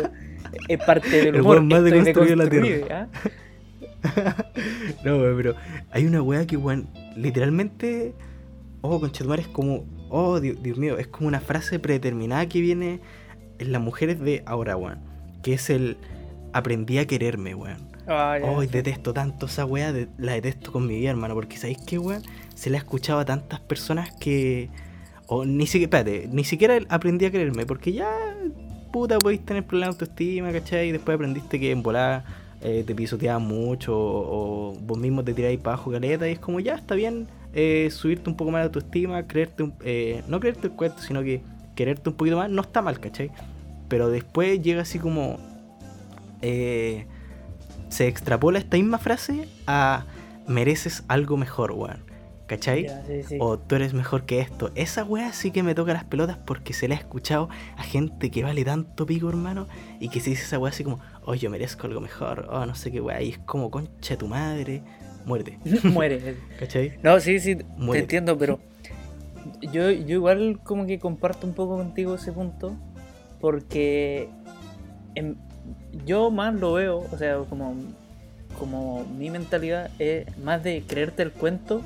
[0.68, 1.58] Es parte del El humor.
[1.58, 3.08] weón más de la deconstruido, ¿ah?
[5.04, 5.56] No, pero
[5.92, 8.14] hay una weá que, weón, literalmente.
[8.82, 9.86] Oh, conchetumare, es como.
[10.12, 13.00] Oh, Dios, Dios mío, es como una frase predeterminada que viene
[13.60, 15.00] en las mujeres de ahora, weón.
[15.42, 15.98] Que es el.
[16.54, 17.90] Aprendí a quererme, weón.
[18.08, 18.68] Ah, Oh, sí.
[18.68, 21.34] detesto tanto esa weá, de- la detesto con mi vida, hermano.
[21.34, 22.22] Porque ¿sabéis qué, weón?
[22.56, 24.70] Se la he escuchado a tantas personas que.
[25.28, 28.10] O ni siquiera, espérate, ni siquiera aprendí a quererme, porque ya,
[28.92, 30.90] puta, podéis tener problemas de autoestima, ¿cachai?
[30.90, 32.26] Y después aprendiste que en volada
[32.62, 36.40] eh, te pisoteaban mucho, o, o vos mismo te tiráis para abajo caleta, y es
[36.40, 40.40] como, ya, está bien eh, subirte un poco más la autoestima, creerte, un- eh, no
[40.40, 41.42] creerte el cuento, sino que
[41.76, 43.32] quererte un poquito más, no está mal, ¿cachai?
[43.88, 45.38] Pero después llega así como.
[46.42, 47.06] eh,
[47.90, 50.06] se extrapola esta misma frase a
[50.48, 52.10] mereces algo mejor, weón.
[52.48, 52.84] ¿Cachai?
[52.84, 53.38] Ya, sí, sí.
[53.40, 54.72] O tú eres mejor que esto.
[54.76, 58.30] Esa weá sí que me toca las pelotas porque se la he escuchado a gente
[58.30, 59.68] que vale tanto pico, hermano.
[60.02, 62.48] Y que se dice esa weá así como, oh, yo merezco algo mejor.
[62.52, 63.22] Oh, no sé qué weá.
[63.22, 64.84] Y es como, concha de tu madre.
[65.26, 65.60] Muerte.
[65.84, 66.36] Muere.
[66.60, 66.94] ¿Cachai?
[67.04, 68.60] No, sí, sí, te entiendo, pero
[69.62, 72.76] yo, yo igual como que comparto un poco contigo ese punto,
[73.40, 74.30] porque
[76.06, 77.76] yo más lo veo, o sea, como,
[78.58, 81.82] como mi mentalidad es más de creerte el cuento,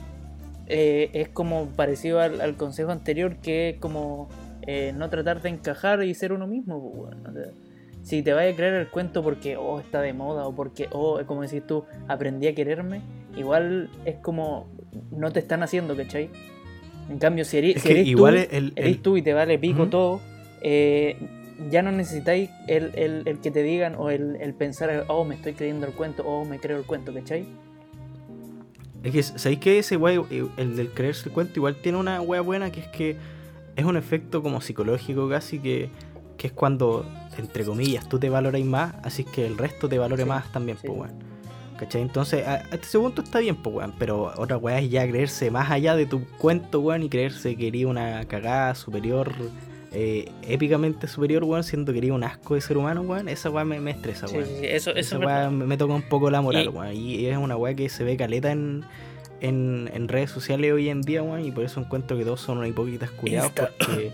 [0.67, 4.29] eh, es como parecido al, al consejo anterior, que es como
[4.67, 6.81] eh, no tratar de encajar y ser uno mismo.
[6.81, 7.51] pues, weón, o sea,
[8.01, 11.19] si te vayas a creer el cuento porque oh, está de moda o porque, oh,
[11.25, 13.01] como decís tú, aprendí a quererme,
[13.37, 14.67] igual es como
[15.11, 16.29] no te están haciendo, ¿cachai?
[17.09, 19.21] En cambio, si eres, Es si que eres igual tú, el, el- eres tú y
[19.21, 20.21] te vale pico todo,
[20.61, 21.17] eh,
[21.69, 25.35] ya no necesitáis el, el- el que te digan o el, el pensar, oh, me
[25.35, 27.45] estoy creyendo el cuento, oh, me creo el cuento, ¿cachai?
[29.03, 30.19] Es que, ¿sabéis que ese weá,
[30.57, 33.15] el del creerse el cuento, igual tiene una weá buena que es que
[33.75, 35.89] es un efecto como psicológico casi que,
[36.37, 37.05] que es cuando,
[37.37, 40.77] entre comillas, tú te valoráis más, así que el resto te valore Sí, más también,
[40.77, 40.87] sí.
[40.87, 41.34] pues weón.
[41.77, 42.01] ¿Cachai?
[42.01, 45.51] Entonces, a- hasta ese punto está bien, pues weón, pero otra weá es ya creerse
[45.51, 49.33] más allá de tu cuento, weón, y creerse que eres una cagada superior
[49.91, 53.63] eh, épicamente superior, weón, siendo que eres un asco de ser humano, weón, esa weá
[53.65, 54.45] me, me estresa, weón.
[54.45, 56.67] sí, sí, eso, eso Esa es weá me, me toca un poco la moral, Y-
[56.69, 56.93] weón.
[56.93, 58.83] Y es una weá que se ve caleta en,
[59.41, 61.43] en, en redes sociales hoy en día, weón.
[61.45, 63.51] Y por eso encuentro que todos son unos hipócritas culiados.
[63.51, 64.11] Porque,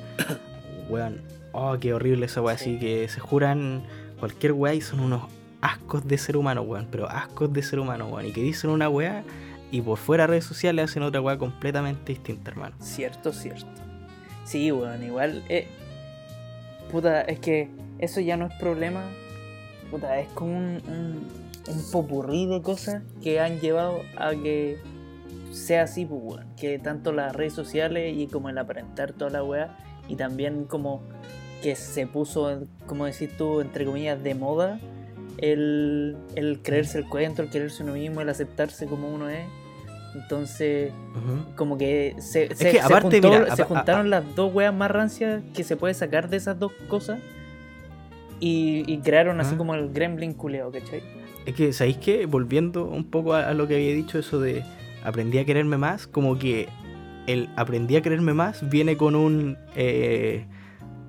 [0.89, 1.21] weón,
[1.52, 2.58] oh, qué horrible esa weá.
[2.58, 2.71] Sí.
[2.71, 3.84] Así que se juran
[4.19, 5.24] cualquier weá y son unos
[5.62, 6.88] ascos de ser humano, weón.
[6.91, 8.28] Pero ascos de ser humano, weón.
[8.28, 9.24] Y que dicen una weá
[9.71, 12.76] y por fuera de redes sociales hacen otra weá completamente distinta, hermano.
[12.80, 13.67] Cierto, cierto.
[14.43, 15.43] Sí, weón, igual.
[15.50, 15.67] eh,
[16.91, 17.69] puta, es que
[18.00, 19.04] eso ya no es problema.
[19.89, 21.28] Puta, es como un, un,
[21.67, 24.80] un popurrí de cosas que han llevado a que
[25.52, 26.47] sea así, pues, weón.
[26.58, 31.02] Que tanto las redes sociales y como el aparentar toda la weá, y también como
[31.62, 34.80] que se puso, como decís tú, entre comillas, de moda
[35.42, 39.46] el, el creerse el cuento, el quererse uno mismo, el aceptarse como uno es.
[40.14, 40.92] Entonces,
[41.56, 44.74] como que se, se, que se aparte, juntó- mira, se apa- juntaron las dos weas
[44.74, 47.20] más rancias que se puede sacar de esas dos cosas
[48.40, 51.02] y, y crearon así como el gremlin culeo, ¿cachai?
[51.46, 52.26] Es que, ¿sabéis qué?
[52.26, 54.64] Volviendo un poco a, a lo que había dicho, eso de
[55.04, 56.68] aprendí a quererme más, como que
[57.28, 59.58] el aprendí a quererme más viene con un.
[59.76, 60.46] eh,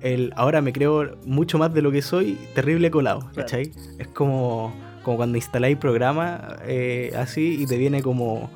[0.03, 3.71] el ahora me creo mucho más de lo que soy, terrible colado, ¿cachai?
[3.97, 8.51] Es como, como cuando instaláis programa eh, así y te viene como,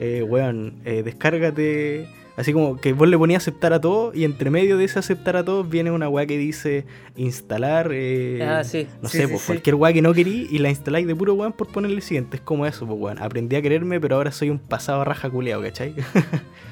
[0.00, 2.08] eh, weón, eh, descárgate.
[2.36, 5.36] Así como que vos le ponías aceptar a todo y entre medio de ese aceptar
[5.36, 6.84] a todos viene una weá que dice
[7.16, 7.90] instalar.
[7.92, 8.86] eh, ah, sí.
[9.00, 11.32] no sí, sé, sí, pues cualquier weá que no querí y la instaláis de puro
[11.32, 12.36] weón por ponerle el siguiente.
[12.36, 13.22] Es como eso, pues weón.
[13.22, 15.94] Aprendí a quererme, pero ahora soy un pasado raja culeado, ¿cachai?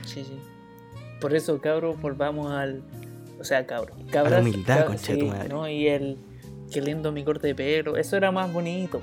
[0.05, 0.39] Sí, sí.
[1.19, 2.83] Por eso, cabros, volvamos al.
[3.45, 3.95] O sea, cabros.
[4.11, 5.49] Cabras, humildad, cab- concha de tu madre.
[5.51, 5.69] ¿no?
[5.69, 6.17] Y el.
[6.73, 7.99] Qué lindo mi corte de pelo.
[7.99, 9.03] Eso era más bonito,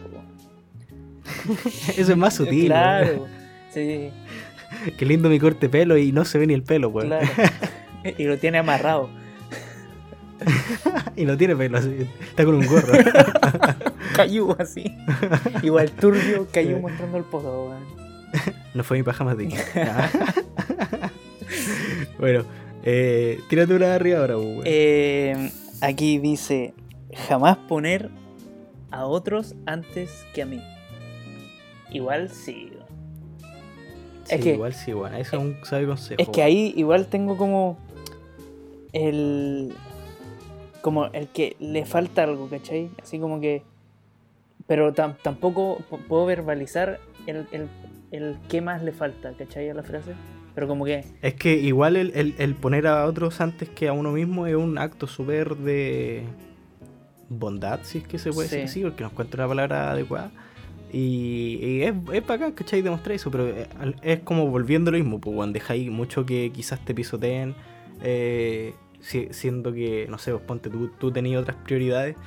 [1.95, 2.65] eso es más sutil.
[2.65, 3.27] Claro.
[3.71, 4.09] Sí.
[4.97, 7.07] Qué lindo mi corte de pelo y no se ve ni el pelo, weón.
[7.07, 7.25] claro.
[8.17, 9.09] y lo tiene amarrado.
[11.15, 12.07] y no tiene pelo, así.
[12.19, 12.91] Está con un gorro.
[14.15, 14.93] Cayú así.
[15.61, 17.85] Igual turbio, cayó mostrando el pozo, weón.
[18.73, 19.61] no fue mi paja más digna.
[22.19, 22.43] bueno,
[22.83, 24.61] eh, tírate una de arriba ahora, pues, weón.
[24.65, 26.73] Eh, aquí dice:
[27.27, 28.09] jamás poner
[28.91, 30.61] a otros antes que a mí.
[31.91, 32.71] Igual sí.
[34.25, 35.13] sí, es que- igual sí, weón.
[35.15, 36.21] Eso es un sabe consejo.
[36.21, 37.77] Es que ahí igual tengo como
[38.93, 39.73] el
[40.81, 42.89] como el que le falta algo, ¿cachai?
[43.01, 43.63] Así como que
[44.67, 47.67] pero tam- tampoco puedo verbalizar el, el,
[48.11, 49.69] el qué más le falta, ¿cachai?
[49.69, 50.13] A la frase.
[50.53, 53.93] Pero como que Es que igual el, el- el poner a otros antes que a
[53.93, 56.23] uno mismo es un acto súper de
[57.29, 58.55] bondad, si es que se puede Sí.
[58.57, 60.31] decir así, porque no encuentro la palabra adecuada.
[60.91, 62.81] Y, y es, es bacán, ¿cachai?
[62.81, 63.67] Demostrar eso, pero es,
[64.01, 67.55] es como volviendo lo mismo, pues, cuando dejáis mucho que quizás te pisoteen,
[68.03, 72.17] eh, si- siendo que, no sé, vos ponte tú, tú tenías otras prioridades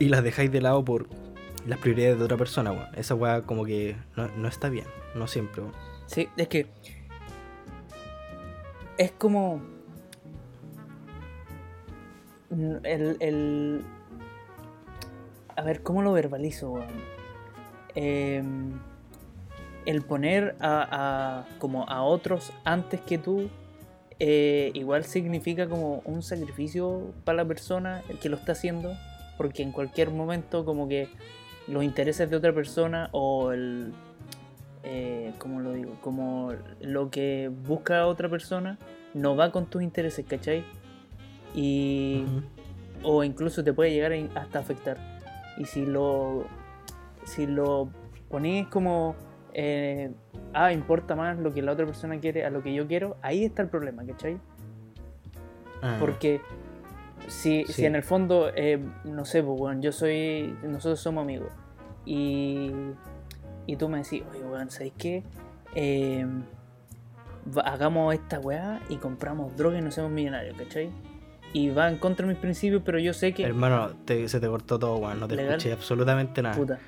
[0.00, 1.06] y las dejáis de lado por
[1.64, 2.88] las prioridades de otra persona, weón.
[2.96, 5.74] Esa weá como que no, no está bien, no siempre, weón.
[6.06, 6.66] sí, es que
[8.98, 9.60] es como
[12.84, 13.84] el, el
[15.56, 17.14] a ver, ¿cómo lo verbalizo, weón?
[17.94, 18.72] Em,
[19.86, 23.50] el poner a, como a otros antes que tú
[24.18, 28.94] eh, igual significa como un sacrificio para la persona que lo está haciendo
[29.36, 31.08] porque en cualquier momento como que
[31.66, 33.92] los intereses de otra persona o el
[34.84, 35.96] eh, ¿cómo lo digo?
[36.00, 38.78] como lo que busca otra persona
[39.14, 40.64] no va con tus intereses, ¿cachai?
[41.54, 42.42] Y Ujú.
[43.16, 44.98] o incluso te puede llegar hasta afectar.
[45.56, 46.46] Y si lo
[47.24, 47.88] si lo
[48.28, 49.14] ponís como
[49.54, 50.12] eh,
[50.52, 53.44] ah, importa más lo que la otra persona quiere a lo que yo quiero, ahí
[53.44, 54.38] está el problema, ¿cachai?
[55.80, 55.96] Ah.
[56.00, 56.40] Porque
[57.28, 57.72] si, Sí.
[57.72, 61.50] si en el fondo, eh, no sé, pues, weón, yo soy, nosotros somos amigos
[62.04, 62.70] y,
[63.66, 65.22] y tú me decís, oye, weón, ¿sabes qué?
[65.74, 66.26] Eh,
[67.56, 70.90] va- hagamos esta weá y compramos droga y nos hacemos millonarios, ¿cachai?
[71.52, 73.44] Y va en contra de mis principios, pero yo sé que...
[73.44, 75.20] Hermano, te- se te cortó todo, weón.
[75.20, 75.52] No te Legal.
[75.54, 76.56] escuché absolutamente nada.
[76.56, 76.78] Puta,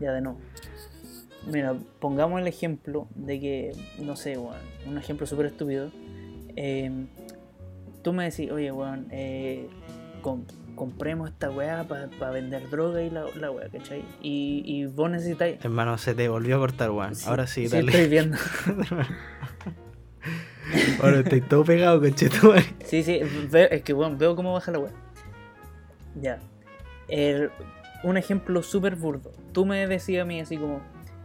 [0.00, 0.38] ya de nuevo.
[1.50, 4.56] Mira, pongamos el ejemplo de que, no sé, weón,
[4.86, 5.90] un ejemplo súper estúpido.
[6.56, 7.06] Eh,
[8.02, 9.68] tú me decís, oye, weón, eh,
[10.22, 14.04] com- compremos esta weá para vender droga y la, la weá, ¿cachai?
[14.20, 15.64] Y, y vos necesitáis.
[15.64, 17.14] Hermano, se te volvió a cortar, weón.
[17.14, 17.92] Sí, Ahora sí, sí, dale.
[17.92, 18.36] estoy viendo.
[21.02, 22.64] Ahora estoy todo pegado, conchetumare.
[22.84, 24.92] Sí, sí, veo, es que bueno, veo cómo baja la weá.
[26.20, 26.38] Ya.
[27.08, 27.50] El-
[28.02, 29.32] un ejemplo súper burdo.
[29.52, 30.80] Tú me decías a mí así como,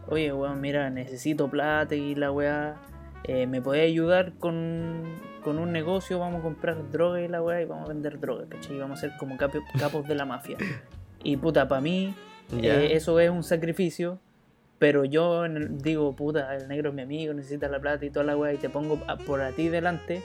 [0.08, 2.76] oye, weón, mira, necesito plata y la weá.
[3.24, 5.02] Eh, ¿Me podés ayudar con,
[5.44, 8.44] con un negocio, vamos a comprar droga y la weá y vamos a vender droga,
[8.48, 8.76] ¿cachai?
[8.76, 10.56] Y vamos a ser como capi- capos de la mafia.
[11.22, 12.14] Y puta, para mí,
[12.62, 14.18] eh, eso es un sacrificio.
[14.78, 18.34] Pero yo digo, puta, el negro es mi amigo, necesita la plata y toda la
[18.38, 20.22] weá, y te pongo por a ti delante,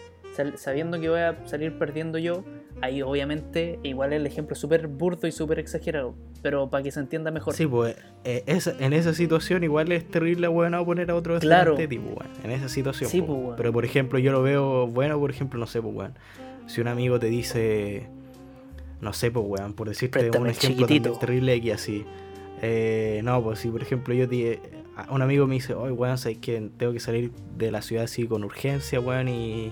[0.56, 2.44] sabiendo que voy a salir perdiendo yo.
[2.82, 7.00] Ahí, obviamente, igual el ejemplo es súper burdo y súper exagerado, pero para que se
[7.00, 7.54] entienda mejor.
[7.54, 7.96] Sí, pues
[8.26, 11.76] eh, en esa situación igual es terrible, a poner a otro Claro.
[11.76, 12.32] delante de ti, pues, weón.
[12.44, 13.10] En esa situación.
[13.10, 13.56] Sí, pues, weón.
[13.56, 16.14] Pero por ejemplo, yo lo veo bueno, por ejemplo, no sé, pues, weón.
[16.68, 18.08] Si un amigo te dice,
[19.00, 22.06] no sé, pues, weón, por decirte Préstame un ejemplo también terrible aquí así.
[22.62, 24.60] Eh, no, pues si por ejemplo yo te,
[25.10, 28.28] un amigo me dice, oye, weón, sabes que tengo que salir de la ciudad así
[28.28, 29.72] con urgencia, weón, y,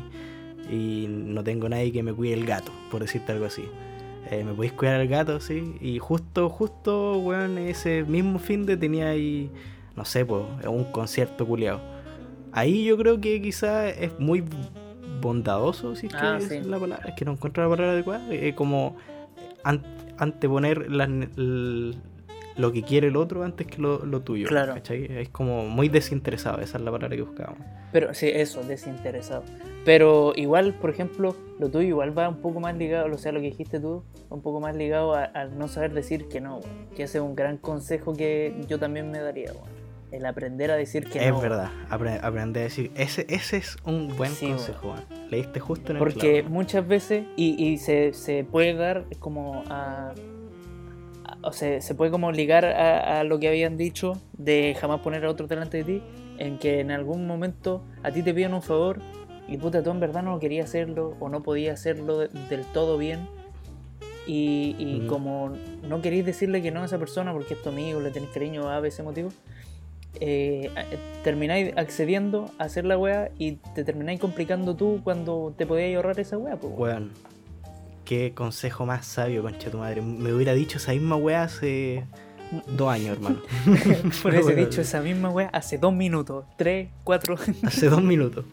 [0.72, 3.64] y no tengo nadie que me cuide el gato, por decirte algo así.
[4.32, 5.40] Eh, ¿Me podéis cuidar el gato?
[5.40, 5.76] Sí.
[5.82, 9.50] Y justo, justo, weón, ese mismo fin de tenía ahí,
[9.96, 11.82] no sé, pues, un concierto culiado.
[12.52, 14.44] Ahí yo creo que quizás es muy
[15.22, 16.62] bondadoso, si es que Ah, es sí.
[16.62, 18.96] la palabra, es que no encuentro la palabra adecuada, eh, como
[19.64, 19.84] an-
[20.18, 21.10] anteponer las
[22.56, 24.48] lo que quiere el otro antes que lo, lo tuyo.
[24.48, 24.76] Claro.
[24.76, 25.06] ¿cachai?
[25.06, 27.66] Es como muy desinteresado, esa es la palabra que buscábamos.
[27.94, 29.44] Pero sí, eso, desinteresado.
[29.86, 33.40] Pero igual, por ejemplo, lo tuyo igual va un poco más ligado, o sea, lo
[33.40, 36.60] que dijiste tú, un poco más ligado al no saber decir que no,
[36.96, 39.72] que ese es un gran consejo que yo también me daría, weón.
[40.12, 41.42] El aprender a decir que es no.
[41.42, 45.30] verdad, apre- aprender a decir, ese, ese es un buen Sí, consejo, weón.
[45.32, 46.50] Leíste justo en el Porque clavo.
[46.54, 50.14] muchas veces, y, y se, se puede dar como a,
[51.26, 55.02] a- O sea, se puede como ligar a, a lo que habían dicho de jamás
[55.02, 56.02] poner a otro delante de ti,
[56.46, 59.00] en que en algún momento a ti te piden un favor
[59.48, 62.98] y puta, tú en verdad no querías hacerlo o no podías hacerlo de- del todo
[62.98, 63.28] bien.
[64.26, 65.52] Y, y como
[65.88, 68.70] no queréis decirle que no a esa persona porque es tu amigo, le tenés cariño
[68.70, 69.30] a ese motivo,
[70.22, 70.70] eh,
[71.26, 76.18] termináis accediendo a hacer la wea y te termináis complicando tú cuando te podías ahorrar
[76.22, 76.56] esa wea.
[76.56, 77.12] Pues, Weón,
[78.06, 80.02] qué consejo más sabio, concha tu madre.
[80.02, 82.06] Me hubiera dicho esa misma weá hace
[82.68, 83.42] dos años, hermano.
[84.24, 87.36] Por eso he bueno, dicho esa misma wea hace dos minutos, tres, cuatro.
[87.64, 88.46] Hace dos minutos.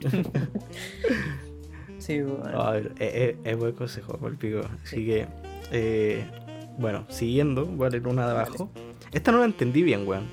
[1.99, 2.43] sí, weón.
[2.55, 4.61] A ver, es, es- es buen consejo, por el pico.
[4.85, 5.27] Así que,
[5.73, 6.25] eh,
[6.79, 8.71] bueno, siguiendo, voy a leer una de abajo.
[9.13, 10.25] Esta no la entendí bien, weón.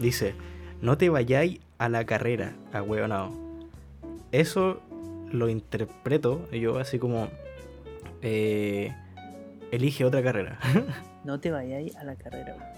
[0.00, 0.34] Dice,
[0.80, 3.32] no te vayáis a la carrera, a weonado.
[4.32, 4.80] Eso
[5.30, 7.28] lo interpreto yo así como,
[8.22, 8.92] eh,
[9.70, 10.58] elige otra carrera.
[11.24, 12.71] No te vayáis a la carrera.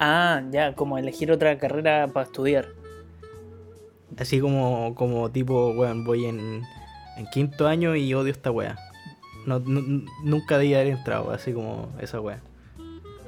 [0.00, 2.66] Ah, ya, como elegir otra carrera para estudiar.
[4.18, 6.62] así como, como tipo, weón, voy en,
[7.16, 8.76] en quinto año y odio esta wea.
[9.46, 12.40] No, nu- nunca debía haber entrado, así como esa wea.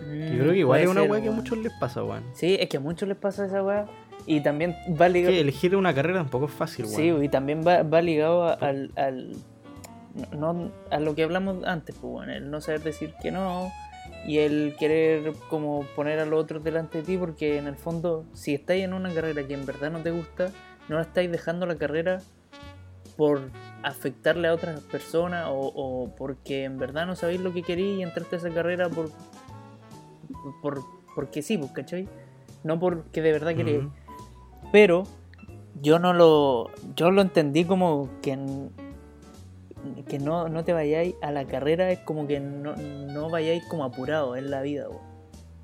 [0.01, 2.25] Yo creo que igual Mm, es una ser, weá que a muchos les pasa, weón.
[2.35, 3.87] Sí, es que a muchos les pasa esa weá.
[4.27, 5.33] Y también va ligado.
[5.33, 7.25] Que elegir una carrera tampoco es fácil, Sí, weón.
[7.25, 9.37] y también va, va ligado a- al, al-
[10.37, 13.71] no, a lo que hablamos antes, pues bueno, el no saber decir que no
[14.27, 18.25] y el querer como poner a los otros delante de ti, porque en el fondo,
[18.33, 20.51] si estáis en una carrera que en verdad no te gusta,
[20.89, 22.21] no la estáis dejando la carrera
[23.17, 23.51] por
[23.83, 28.03] afectarle a otras personas o, o porque en verdad no sabéis lo que queréis y
[28.03, 29.11] entraste a esa carrera por,
[30.63, 30.83] por
[31.15, 32.09] porque sí, pues, ¿cachai?
[32.65, 33.85] No porque de verdad queréis.
[33.85, 33.93] Ujú.
[34.73, 35.05] Pero
[35.81, 36.71] yo no lo.
[36.95, 38.39] Yo lo entendí como que.
[40.09, 43.85] Que no, no te vayáis a la carrera, es como que no, no vayáis como
[43.85, 44.87] apurado en la vida.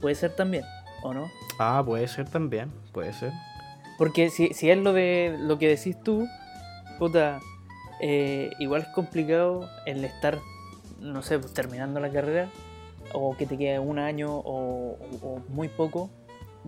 [0.01, 0.65] Puede ser también,
[1.03, 1.31] ¿o no?
[1.59, 3.33] Ah, puede ser también, puede ser.
[3.97, 6.27] Porque si, si es lo de lo que decís tú,
[6.99, 7.41] puta,
[8.01, 10.39] eh, igual es complicado el estar,
[11.01, 12.49] no sé, pues, terminando la carrera,
[13.13, 16.11] o que te quede un año o, o muy poco,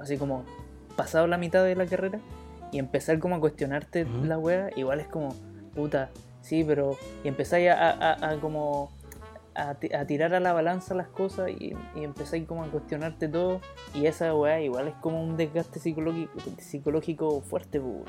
[0.00, 0.44] así como
[0.96, 2.20] pasado la mitad de la carrera,
[2.72, 5.34] y empezar como a cuestionarte la wea, igual es como,
[5.74, 6.10] puta,
[6.50, 6.96] sí, pero.
[7.24, 8.90] Y empezáis a, como.
[9.54, 13.28] A, ti- a tirar a la balanza las cosas y, y empezáis como a cuestionarte
[13.28, 13.60] todo
[13.94, 18.04] y esa weá igual es como un desgaste psicológico, fuerte, weón.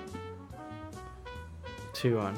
[1.93, 2.33] Sí, weón.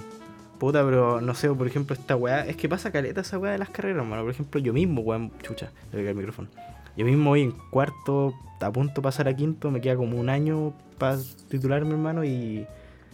[0.57, 2.45] Puta, pero no sé, por ejemplo, esta weá.
[2.45, 4.21] Es que pasa caleta esa weá de las carreras, mano.
[4.23, 6.47] Por ejemplo, yo mismo, weón, chucha, le pegué el micrófono.
[6.95, 10.29] Yo mismo voy en cuarto, a punto de pasar a quinto, me queda como un
[10.29, 11.17] año para
[11.49, 12.65] titularme, hermano, y.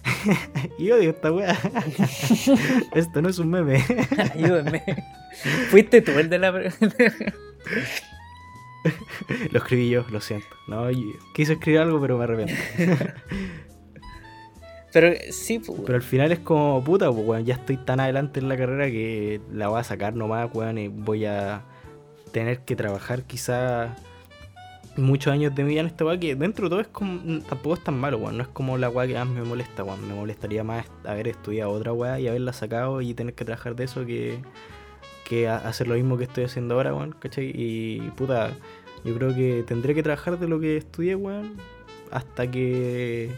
[0.77, 1.57] y odio esta weá.
[2.95, 3.83] Esto no es un meme.
[4.33, 4.83] Ayúdenme.
[5.69, 6.51] Fuiste tú el de la.
[6.51, 6.69] lo
[9.57, 10.47] escribí yo, lo siento.
[10.67, 10.87] No,
[11.33, 12.53] quise escribir algo, pero me arrepiento.
[14.91, 18.39] Pero sí, pues, Pero al final es como, puta, pues, weón, ya estoy tan adelante
[18.39, 21.63] en la carrera que la voy a sacar nomás, weón, y voy a
[22.31, 23.95] tener que trabajar quizá
[24.99, 27.41] muchos años de mi vida en esta weá que dentro de todo es como.
[27.43, 28.37] Tampoco es tan malo, weón.
[28.37, 30.07] No es como la weá que más me molesta, weón.
[30.07, 33.83] Me molestaría más haber estudiado otra weá y haberla sacado y tener que trabajar de
[33.85, 34.39] eso que.
[35.27, 37.13] que hacer lo mismo que estoy haciendo ahora, weón.
[37.19, 37.51] ¿Cachai?
[37.53, 38.51] Y puta,
[39.03, 41.53] yo creo que tendré que trabajar de lo que estudié, weón.
[42.11, 43.29] Hasta que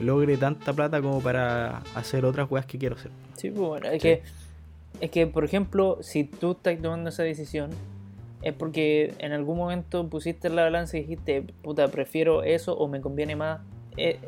[0.00, 3.10] logre tanta plata como para hacer otras weas que quiero hacer.
[3.36, 4.08] Sí, pues bueno, es Sí.
[4.08, 4.22] que,
[5.00, 7.70] es que, por ejemplo, si tú estás tomando esa decisión,
[8.42, 13.00] es porque en algún momento pusiste la balanza y dijiste, puta, prefiero eso o me
[13.00, 13.60] conviene más
[13.96, 14.18] eh,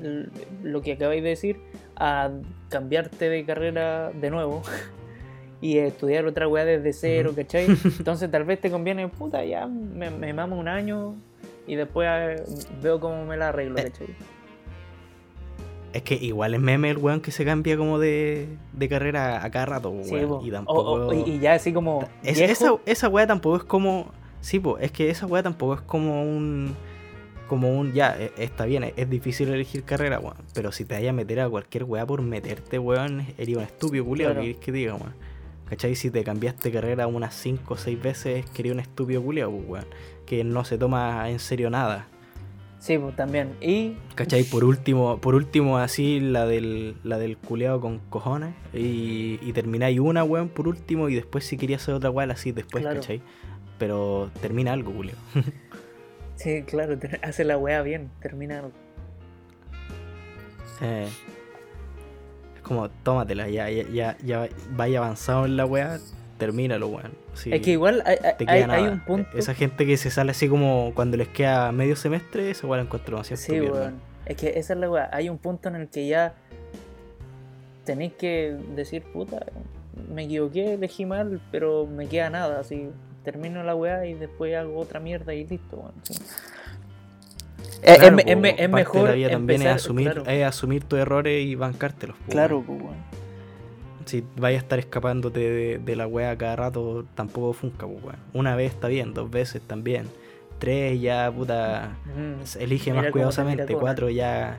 [0.62, 1.60] lo que acabáis de decir
[1.96, 2.30] a
[2.70, 4.62] cambiarte de carrera de nuevo
[5.60, 7.32] y estudiar otra weá desde cero.
[7.36, 7.66] ¿cachai?
[7.98, 11.14] Entonces tal vez te conviene, puta, ya me, me mamo un año
[11.66, 12.42] y después eh,
[12.82, 14.06] veo cómo me la arreglo, Eh, ¿cachai?
[15.92, 19.50] Es que igual es meme el weón que se cambia como de, de carrera a
[19.50, 20.04] cada rato, weón.
[20.04, 20.42] Sí, po.
[20.44, 20.80] y tampoco.
[20.92, 22.06] o- y, y ya así como...
[22.22, 24.12] Es- esa, esa weá tampoco es como.
[24.40, 26.74] Sí, pues, es que esa weá tampoco es como un.
[27.48, 27.92] Como un.
[27.94, 30.36] Ya, e- está bien, es, es difícil elegir carrera, weón.
[30.52, 34.04] Pero si te vayas a meter a cualquier weá por meterte, weón, eres un estúpido
[34.04, 34.40] culiao, Claro.
[34.42, 35.14] ¿qué querés que te diga, weón?
[35.70, 35.94] ¿Cachai?
[35.96, 39.64] Si te cambiaste carrera unas 5 o 6 veces, que eres un estúpido culiao, pues,
[39.68, 39.86] weón.
[40.26, 42.06] Que no se toma en serio nada.
[42.78, 43.54] Sí, pues también.
[43.60, 44.44] Y ¿Cachai?
[44.44, 48.54] Por último, por último así la del, la del culeado con cojones.
[48.72, 51.08] Y, y termináis una, weón, por último.
[51.08, 53.00] Y después si querías hacer otra weá, así después, Claro.
[53.00, 53.20] ¿cachai?
[53.78, 55.16] Pero termina algo, culeo.
[56.36, 58.62] sí, claro, hace la weá bien, termina.
[60.80, 61.08] Eh,
[62.54, 65.98] es como, tómatela, ya, ya, ya, ya vaya avanzado en la weá,
[66.38, 67.12] termínalo, weón.
[67.34, 69.36] Sí, Es que igual hay, hay- hay, un punto.
[69.36, 72.84] Esa gente que se sale así como cuando les queda medio semestre, esa weá la
[72.84, 74.00] encuentro demasiado Sí, weón.
[74.24, 75.10] Es que esa es la weá.
[75.12, 76.34] Hay un punto en el que ya
[77.84, 79.44] tenéis que decir, puta,
[80.14, 82.60] me equivoqué, elegí mal, pero me queda nada.
[82.60, 82.88] Así
[83.24, 85.92] termino la weá y después hago otra mierda y listo, weón.
[86.02, 86.14] sí.
[87.80, 92.16] Claro, es, mejor la vida también es asumir, claro, es asumir tus errores y bancártelos.
[92.28, 92.66] claro, weón.
[92.66, 93.17] po, weón.
[94.08, 98.16] Si vayas a estar escapándote de, de la wea cada rato, tampoco funca, pues, weón.
[98.32, 100.06] Una vez está bien, dos veces también.
[100.58, 103.74] Tres ya, puta, Mm, se elige más cuidadosamente.
[103.74, 104.58] Cuatro ya,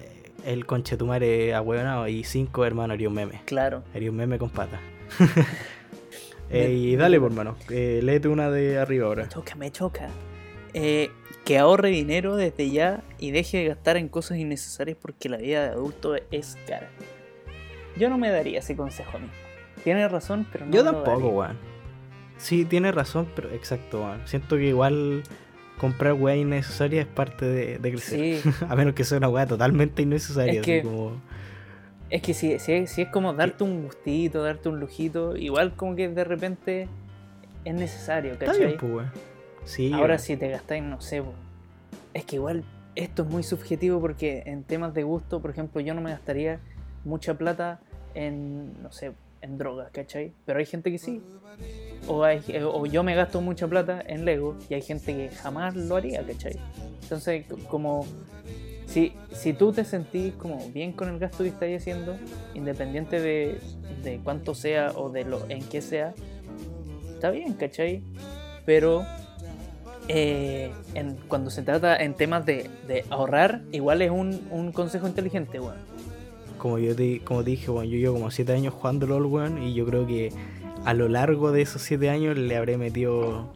[0.00, 2.08] eh, el conchetumare ahueonado.
[2.08, 3.40] Y cinco, hermano, haría un meme.
[3.44, 3.82] claro.
[3.94, 4.80] Haría un meme con pata.
[6.50, 7.56] Me- Eh, y dale, por hermano.
[7.70, 9.24] Eh, léete una de arriba ahora.
[9.24, 10.08] Me choca, me choca.
[10.72, 11.10] Eh,
[11.44, 15.62] que ahorre dinero desde ya y deje de gastar en cosas innecesarias porque la vida
[15.64, 16.88] de adulto es cara.
[17.98, 19.28] Yo no me daría ese consejo a mí.
[19.84, 21.56] Tienes razón, pero no Yo tampoco, weón.
[22.36, 24.20] Sí, tienes razón, pero exacto, weón.
[24.26, 25.22] Siento que igual
[25.78, 28.38] comprar weá innecesaria es parte de, de crecer.
[28.42, 30.60] Sí, A menos que sea una weá totalmente innecesaria.
[30.60, 31.12] Es que- así como...
[32.10, 35.74] es que si, si, es, si es como darte un gustito, darte un lujito, igual
[35.74, 36.88] como que de repente
[37.64, 38.66] es necesario, Está ¿cachai?
[38.66, 39.06] bien, pues.
[39.64, 41.34] Sí, Ahora si te gastáis, no sé, po.
[42.14, 45.92] es que igual esto es muy subjetivo porque en temas de gusto, por ejemplo, yo
[45.94, 46.58] no me gastaría
[47.04, 47.80] mucha plata
[48.18, 50.32] en, no sé, en drogas, ¿cachai?
[50.44, 51.22] Pero hay gente que sí.
[52.08, 55.76] O, eh, o yo me gasto mucha plata en Lego y hay gente que jamás
[55.76, 56.56] lo haría, ¿cachai?
[57.02, 58.06] Entonces, como
[58.86, 62.16] si, si tú te sentís como bien con el gasto que estás haciendo,
[62.54, 63.60] independiente de,
[64.02, 66.14] de cuánto sea o de lo en qué sea,
[67.14, 68.02] está bien, ¿cachai?
[68.64, 69.04] Pero
[70.08, 70.72] eh,
[71.28, 75.97] cuando se trata en temas de, de ahorrar, igual es un, un consejo inteligente, weón.
[76.58, 79.62] Como yo te, como te dije, weón, yo llevo como 7 años jugando LOL, weón.
[79.62, 80.32] Y yo creo que
[80.84, 83.46] a lo largo de esos 7 años le habré metido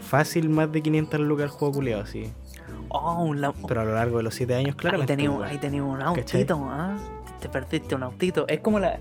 [0.00, 2.30] fácil más de 500 lucas al juego culiado, así.
[2.88, 5.00] Oh, un la- Pero a lo largo de los 7 años, claro.
[5.00, 6.96] ahí tenía un, ahí tenía un autito, ¿ah?
[7.40, 8.46] Te perdiste un autito.
[8.46, 9.00] Es como la,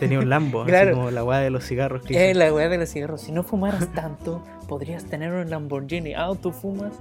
[0.00, 0.90] Tenía un Lambo, Claro.
[0.90, 3.20] así como la weá de los cigarros que es la weá de los cigarros.
[3.20, 6.14] Si no fumaras tanto, podrías tener un Lamborghini.
[6.14, 6.92] Ah, tú fumas.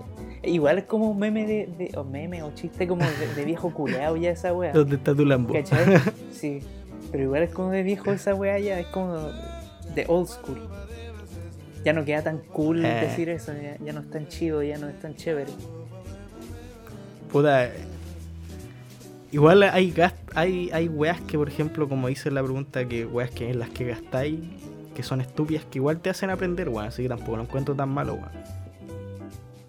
[0.44, 3.72] Igual es como un meme de, de- o meme o chiste como de, de viejo
[3.72, 4.72] culeado ya esa weá.
[4.72, 5.54] ¿Dónde está tu Lambo?
[5.54, 6.00] ¿Cachai?
[6.32, 6.60] Sí.
[7.12, 9.16] Pero igual es como de viejo esa weá ya, es como
[9.96, 10.60] de old school.
[11.86, 12.90] Ya no queda tan cool Eh.
[13.02, 15.52] decir eso, ya, ya no es tan chido, ya no es tan chévere.
[17.32, 17.70] Puta.
[19.32, 23.32] Igual hay gast hay, hay weas que, por ejemplo, como dice la pregunta, que weas
[23.32, 24.40] que en las que gastáis,
[24.98, 26.88] que son estúpidas, que igual te hacen aprender, weón.
[26.88, 28.32] Así que tampoco lo encuentro tan malo, weón.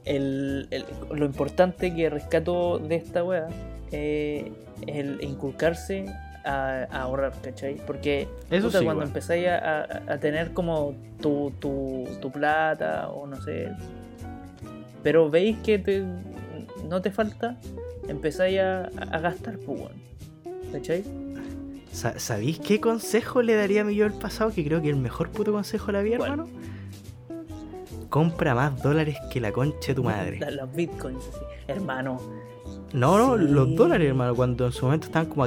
[0.07, 3.47] El, el- lo importante que rescato de esta weá
[3.93, 4.51] eh,
[4.87, 6.07] es el inculcarse
[6.47, 7.76] a, a ahorrar, ¿cachai?
[7.87, 13.26] Porque Eso puta, sí, cuando empezáis a, a- tener como tu, tu, tu plata o
[13.26, 13.68] no sé,
[15.03, 16.05] pero veis que te-
[16.89, 17.57] no te falta,
[18.09, 18.89] empezáis a,
[19.20, 19.83] gastar, pues.
[20.72, 21.03] ¿cachai?
[21.93, 24.51] Sa- ¿Sabéis qué consejo le daría a mi yo del pasado?
[24.53, 26.30] Que creo que el mejor puto consejo de la vida, ¿Cuál?
[26.32, 26.49] hermano.
[28.09, 30.39] compra más dólares que la concha de tu madre.
[30.51, 31.39] Los bitcoins, así.
[31.66, 32.18] Hermano,
[32.95, 33.53] No, no, Sí.
[33.53, 35.45] los dólares, hermano, cuando en su momento estaban como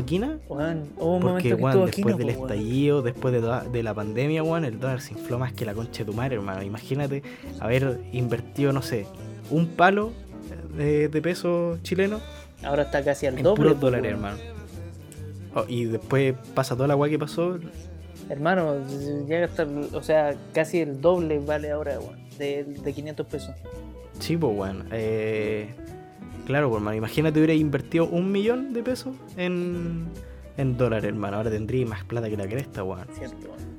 [0.97, 1.53] hubo un Porque,
[1.87, 2.51] aquí, después del po, weón.
[2.51, 5.73] estallido, después de, toda- de la pandemia, weón, el dólar se infló más que la
[5.73, 6.61] concha de tu madre, hermano.
[6.61, 7.23] Imagínate
[7.59, 9.07] haber invertido, no sé,
[9.49, 10.11] un palo
[10.77, 12.19] de, de peso chileno
[12.63, 13.57] Ahora está casi al en doble.
[13.63, 14.37] puros po, dólares, hermano.
[15.53, 17.59] Oh, y después pasa toda la weá que pasó.
[18.29, 18.75] Hermano,
[19.27, 23.55] llega hasta, o sea, casi el doble vale ahora, weón, de, de 500 pesos.
[24.19, 24.87] Sí, pues, weón.
[24.91, 25.69] Eh,
[26.45, 26.97] claro, pues, hermano.
[26.97, 30.05] Imagínate hubiera invertido un millón de pesos en,
[30.57, 31.37] en dólares, hermano.
[31.37, 33.07] Ahora tendría más plata que la cresta, weón.
[33.17, 33.49] ¿Cierto?
[33.49, 33.70] weón?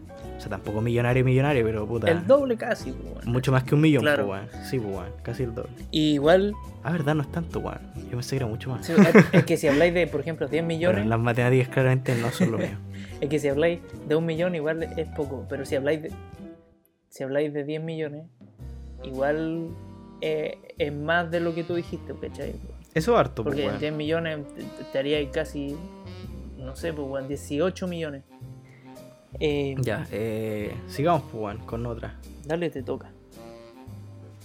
[0.42, 2.10] O sea, tampoco millonario, millonario, pero puta.
[2.10, 3.20] El doble casi, weón.
[3.26, 4.26] Mucho más que un millón, Claro.
[4.26, 4.64] pues, weón.
[4.64, 5.12] Sí, pues, weón.
[5.22, 5.70] Casi el doble.
[5.92, 7.78] Y igual, Ah, verdad, no es tanto, weón.
[8.06, 8.84] Yo pensé que era mucho más.
[8.84, 8.92] sí,
[9.32, 12.50] es, que si habláis de, por ejemplo, 10 Pero millones, las matemáticas claramente no son
[12.50, 12.76] lo mío.
[13.20, 13.78] es que si habláis
[14.08, 16.10] de un millón igual es poco, pero si habláis de,
[17.08, 18.24] si habláis de 10 millones,
[19.04, 19.68] igual
[20.22, 22.54] eh, es más de lo que tú dijiste, ¿cachai?
[22.94, 23.78] Eso es harto, pues, Porque weón.
[23.78, 24.38] 10 millones
[24.92, 25.76] te, haríais casi,
[26.58, 28.24] no sé, pues, weón, 18 millones.
[29.40, 32.16] Eh, Ya, eh, sigamos, pues, weón, con otra.
[32.44, 33.10] Dale, te toca,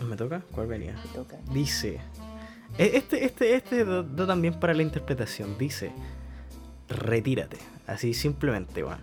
[0.07, 0.41] ¿Me toca?
[0.51, 0.95] ¿Cuál venía?
[1.01, 1.37] te toca.
[1.51, 1.99] Dice.
[2.77, 5.57] e- Este, este, este da, da también para la interpretación.
[5.57, 5.91] Dice.
[6.89, 7.57] Retírate.
[7.87, 8.99] Así simplemente, weón.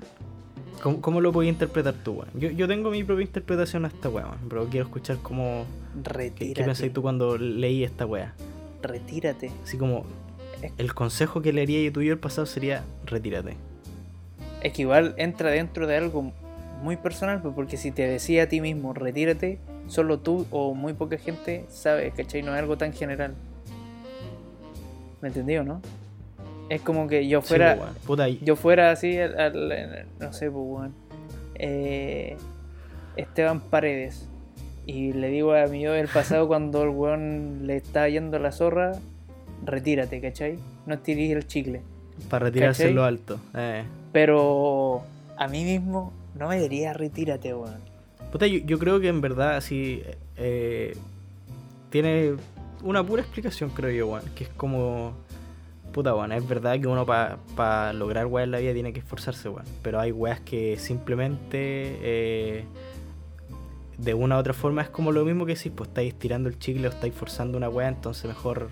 [0.82, 2.28] ¿Cómo, cómo lo podías interpretar tú, weón?
[2.34, 5.64] Yo, yo tengo mi propia interpretación a esta weá, Pero quiero escuchar cómo.
[6.04, 6.54] ¿Qué, Retírate.
[6.54, 8.34] qué pensáis tú cuando leí esta weá?
[8.82, 9.50] Retírate.
[9.64, 10.04] Así como.
[10.78, 13.56] El consejo que le haría tú y yo el pasado sería retírate.
[14.64, 16.32] Es que igual entra dentro de algo
[16.82, 20.92] muy personal, pues, porque si te decía a ti mismo, retírate, solo tú o muy
[20.94, 22.42] poca gente sabe, ¿cachai?
[22.42, 23.34] No es algo tan general.
[25.20, 25.80] ¿Me entendió, no?
[26.68, 27.90] Es como que yo fuera, pues.
[28.06, 30.94] Puta, yo fuera así, al- al- no sé, pues, weón,
[31.56, 32.36] eh,
[33.16, 34.28] Esteban Paredes,
[34.86, 38.50] y le digo a mi yo del pasado cuando el weón le está yendo la
[38.52, 38.92] zorra,
[39.64, 40.58] retírate, ¿cachai?
[40.86, 41.82] No estirís el chicle.
[42.30, 42.90] para retirarse ¿cachai?
[42.90, 43.38] en lo alto.
[43.54, 43.84] Eh.
[44.14, 45.02] Pero
[45.36, 47.80] a mí mismo no me diría retírate, weón.
[48.30, 50.04] Puta, yo, yo creo que en verdad así
[50.36, 50.96] eh,
[51.90, 52.36] tiene
[52.84, 54.22] una pura explicación, creo yo, weón.
[54.36, 55.14] Que es como.
[55.92, 59.48] Puta, weón, es verdad que uno para lograr weas en la vida tiene que esforzarse,
[59.48, 59.66] weón.
[59.82, 61.98] Pero hay weas que simplemente.
[62.00, 62.64] eh,
[63.98, 66.58] de una u otra forma es como lo mismo que si pues estáis estirando el
[66.58, 68.70] chicle o estáis forzando una wea, entonces mejor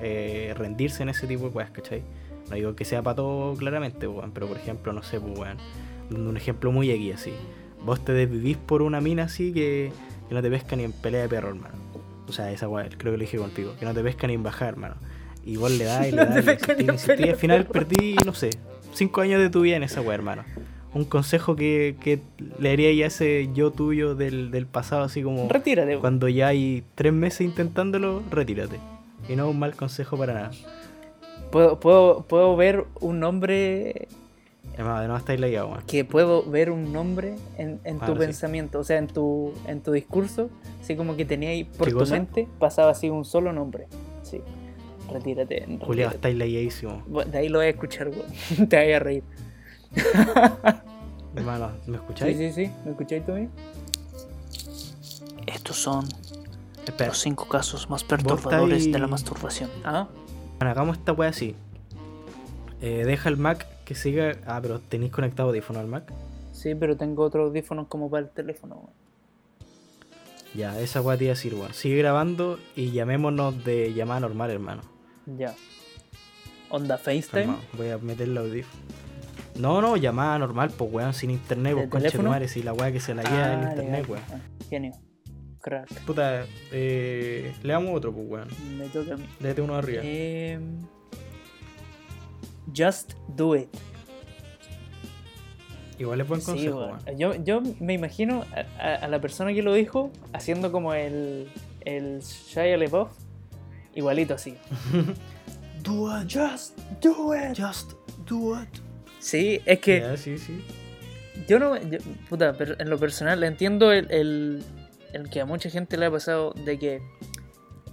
[0.00, 2.02] eh, rendirse en ese tipo de weas, ¿cachai?
[2.50, 5.56] No digo que sea para todo claramente, weón, pero por ejemplo, no sé, pues weón,
[6.10, 7.32] un ejemplo muy aquí así.
[7.84, 9.92] Vos te desvivís por una mina así que,
[10.28, 11.74] que no te pesca ni en pelea de perro, hermano.
[12.28, 14.42] O sea, esa weá, creo que lo dije contigo, que no te pesca ni en
[14.42, 14.94] bajar, hermano.
[15.44, 17.16] Y vos le das y le No das te y pesca ni en insistís, y
[17.16, 18.50] pelea al final perdí, no sé,
[18.94, 20.44] cinco años de tu vida en esa weá, hermano.
[20.94, 22.20] Un consejo que, que
[22.58, 26.00] le haría ya ese yo tuyo del, del pasado, así como Retírate, weón.
[26.00, 28.78] cuando ya hay tres meses intentándolo, retírate.
[29.28, 30.50] Y no es un mal consejo para nada.
[31.54, 34.08] Puedo, puedo, puedo ver un nombre
[34.72, 35.84] Además, estáis weón.
[35.86, 38.18] que puedo ver un nombre en, en tu sí.
[38.18, 40.50] pensamiento, o sea, en tu, en tu discurso,
[40.82, 42.14] así como que tenía ahí por ¿Qué tu cosa?
[42.14, 43.86] mente, pasaba así un solo nombre.
[44.22, 44.40] Sí.
[45.12, 45.60] Retírate.
[45.60, 46.16] Retírate.
[46.16, 46.46] estáis la
[47.06, 48.68] Bueno, De ahí lo voy a escuchar, weón.
[48.68, 49.22] Te voy a reír.
[51.36, 52.36] Hermano, ¿me Sí, escucháis?
[52.36, 52.70] sí, sí.
[52.84, 53.48] ¿Me escucháis mí?
[55.46, 56.04] Estos son
[56.84, 59.70] Espera, los cinco casos más perturbadores de la masturbación.
[59.84, 60.08] ¿Ah?
[60.58, 61.54] Bueno, hagamos esta wea así.
[62.80, 64.32] Eh, deja el Mac que siga.
[64.46, 66.12] Ah, pero tenéis conectado audífono al Mac.
[66.52, 68.90] Sí, pero tengo otros audífonos como para el teléfono, weón.
[70.54, 71.74] Ya, esa wea te iba a decir, weón.
[71.74, 74.82] Sigue grabando y llamémonos de llamada normal, hermano.
[75.26, 75.54] Ya.
[76.70, 77.54] Onda FaceTime.
[77.76, 78.82] Voy a meter el audífono.
[79.58, 82.72] No, no, llamada normal, pues weón, sin internet, ¿De pues concha tu madre, si la
[82.72, 84.10] wea que se la lleva el Ah, internet, legal.
[84.30, 84.42] weón.
[84.68, 84.92] Genio.
[85.64, 85.88] Crack.
[86.04, 88.48] Puta, eh, le damos otro, pues weón.
[88.76, 89.24] Me toca a mí.
[89.40, 90.02] Léete uno arriba.
[90.04, 90.78] Em,
[92.76, 93.68] just do it.
[95.98, 96.98] Igual es buen Sí, consejo, weón.
[97.06, 97.18] weón.
[97.18, 98.44] yo, yo me imagino
[98.78, 101.48] a, a- a la persona que lo dijo haciendo como el,
[101.84, 103.10] el Shia LaBeouf,
[103.94, 104.56] igualito así.
[105.82, 107.56] Do it, Just do it.
[107.58, 107.92] just
[108.26, 108.68] do it.
[109.18, 110.64] Sí, es que sí, sí.
[111.46, 111.76] yo no.
[111.76, 111.98] yo-
[112.28, 114.62] puta, pero en lo personal entiendo el, el,
[115.14, 117.00] el que a mucha gente le ha pasado de que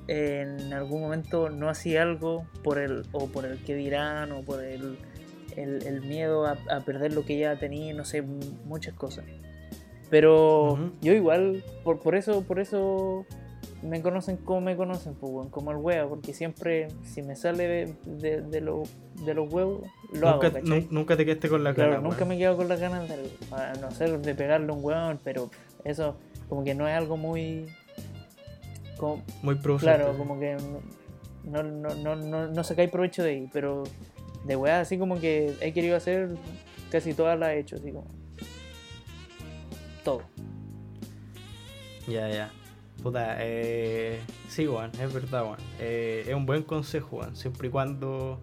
[0.08, 4.64] en algún momento no hacía algo por el o por el que dirán o por
[4.64, 4.98] el,
[5.56, 8.22] el, el miedo a, a perder lo que ya tenía, no sé,
[8.66, 9.24] muchas cosas.
[10.10, 13.26] Pero yo igual, por, por eso, por eso
[13.82, 17.94] me conocen como me conocen, pues, como el wea, porque siempre si me sale de,
[18.06, 18.84] de, de lo-
[19.26, 19.82] de los huevos,
[20.14, 22.28] lo hago, Nunca, nu- nunca te quedaste con la Claro, cara, nunca weón.
[22.30, 23.16] me he quedado con las ganas de,
[23.52, 25.50] a no ser de pegarle un weón, pero
[25.86, 26.18] eso
[26.52, 27.66] como que no es algo muy
[28.98, 29.96] como- Muy producente.
[29.96, 30.58] claro, como que
[31.46, 33.84] no, no, no, no, no sacáis provecho de ahí, pero
[34.44, 36.36] de weá así como que he querido hacer
[36.92, 38.06] casi todas las he hecho, así como.
[40.04, 40.24] Todo.
[42.06, 42.52] Ya, ya.
[43.02, 45.60] Puta, eh, sí, Juan, es verdad, Juan.
[45.80, 48.42] Eh, es un buen consejo, Juan, siempre y cuando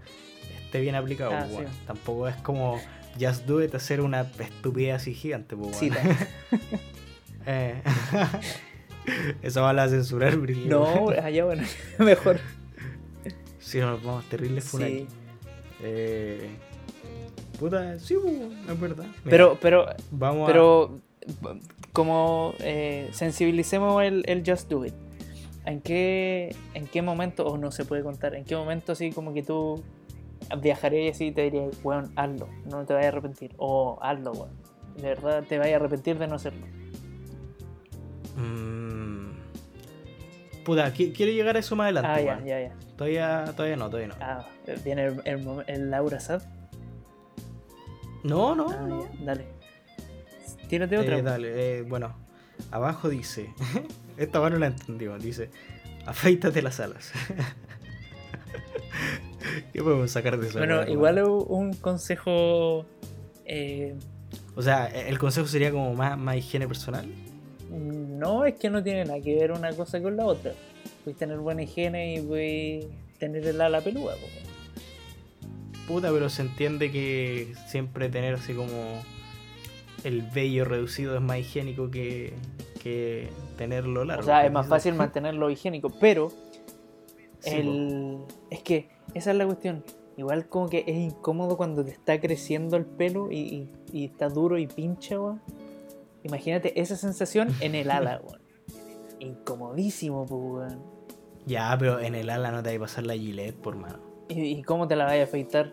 [0.65, 1.67] esté bien aplicado, Ah, Juan.
[1.67, 1.79] sí.
[1.87, 2.81] Tampoco es como
[3.21, 6.17] just do it hacer una estupidez así gigante, pues, Sí, Juan.
[7.51, 7.83] Eh,
[9.43, 10.69] Eso va a la censurar, brillo.
[10.69, 11.65] No, allá bueno,
[11.99, 12.39] mejor.
[13.59, 14.65] Sí, nos vamos terribles.
[14.65, 15.07] Sí.
[15.83, 16.51] Eh,
[17.59, 18.17] puta, sí,
[18.69, 19.05] es verdad.
[19.05, 21.01] Mira, Pero, pero, vamos pero
[21.93, 24.95] como eh, sensibilicemos el, el Just Do It.
[25.65, 29.35] ¿En qué, ¿En qué momento, o no se puede contar, en qué momento así como
[29.35, 29.83] que tú
[30.63, 33.55] viajarías y así te dirías, weón, hazlo, no te vayas a arrepentir?
[33.57, 34.51] O hazlo, weón.
[34.97, 36.67] De verdad te vayas a arrepentir de no hacerlo.
[38.39, 38.41] A...
[38.41, 39.33] Mm,
[40.65, 42.11] puta, qui- quiero llegar a eso más adelante.
[42.11, 42.75] Ah, ya, ya, ya.
[42.97, 44.15] Todavía, todavía no, todavía no.
[44.21, 44.47] Ah,
[44.85, 46.43] viene el, el, el Laura Sad.
[48.25, 49.05] No, no, Ah, no.
[49.05, 49.47] ya, dale.
[50.69, 51.19] Tírate otra.
[51.19, 52.15] Eh, dale, eh, bueno,
[52.71, 53.55] abajo dice,
[54.17, 55.51] esta mano la entendió, dice,
[56.07, 57.13] afeítate las alas.
[59.73, 60.59] ¿Qué podemos sacar de eso?
[60.59, 60.91] bueno, weón?
[60.91, 62.85] igual un consejo.
[63.45, 63.97] eh,
[64.57, 67.07] O sea, el consejo sería como más, más higiene personal.
[67.71, 70.53] No, es que no tiene nada que ver una cosa con la otra.
[71.05, 72.87] Puedes tener buena higiene y puedes
[73.19, 74.15] tener el ala peluda.
[74.15, 74.27] po.
[75.87, 79.03] Puta, pero se entiende que siempre tener así como
[80.05, 82.33] el vello reducido es más higiénico que,
[82.83, 84.23] que tenerlo largo.
[84.23, 84.79] O sea, es más Quizás.
[84.79, 86.31] fácil mantenerlo higiénico, pero
[87.41, 88.19] Sí, el...
[88.51, 89.83] es que esa es la cuestión.
[90.17, 94.29] Igual como que es incómodo cuando te está creciendo el pelo y, y- y está
[94.29, 95.41] duro y pincha, weón.
[96.23, 98.41] Imagínate esa sensación en el ala, weón.
[99.21, 100.83] Incomodísimo, pues, weón.
[101.47, 103.99] Ya, pero en el ala no te hay que pasar la gilet por mano.
[104.29, 105.73] ¿Y, y cómo te la vas a afeitar?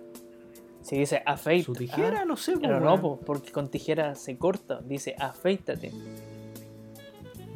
[0.86, 1.66] Si dice afeita.
[1.66, 4.82] Su tijera, ah, no sé, Pero no, po, porque con tijera se corta.
[4.82, 5.92] Dice afeítate.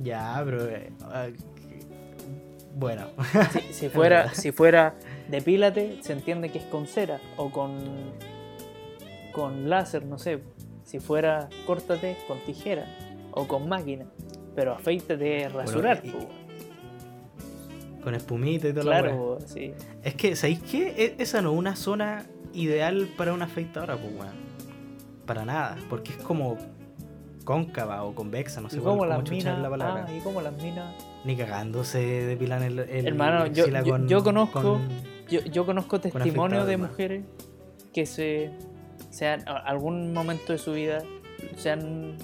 [0.01, 0.65] Ya, pero.
[0.65, 1.27] eh, ah,
[2.75, 3.07] bueno.
[3.51, 4.95] Si, si fuera, si fuera
[5.29, 7.77] depílate, se entiende que es con cera o con,
[9.31, 10.41] con láser, no sé.
[10.89, 12.85] Si fuera córtate con tijera
[13.31, 14.05] o con máquina.
[14.55, 16.13] Pero afeítate rasurar, y-.
[18.03, 19.73] Con espumita y toda la Claro, sí.
[20.03, 20.87] Es que, ¿sabéis qué?
[20.97, 24.33] E- Esa no es una zona ideal para una afeitadora, pues, weón.
[25.27, 25.77] Para nada.
[25.89, 26.57] Porque es como
[27.43, 29.59] cóncava o convexa, no sé cómo, cómo minas.
[29.59, 30.05] la palabra.
[30.07, 30.95] Ah, y como las minas.
[31.23, 34.87] Ni cagándose depilan el, el Hermano, el yo- yo- yo conozco- con-
[35.29, 37.25] Yo, yo conozco testimonios afeitador, de mujeres
[37.93, 38.51] que se,
[39.09, 41.03] se han, a- algún momento de su vida
[41.57, 42.15] se han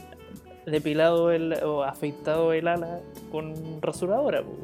[0.66, 3.00] depilado el, o afeitado el ala
[3.32, 4.42] con rasuradora.
[4.44, 4.56] po.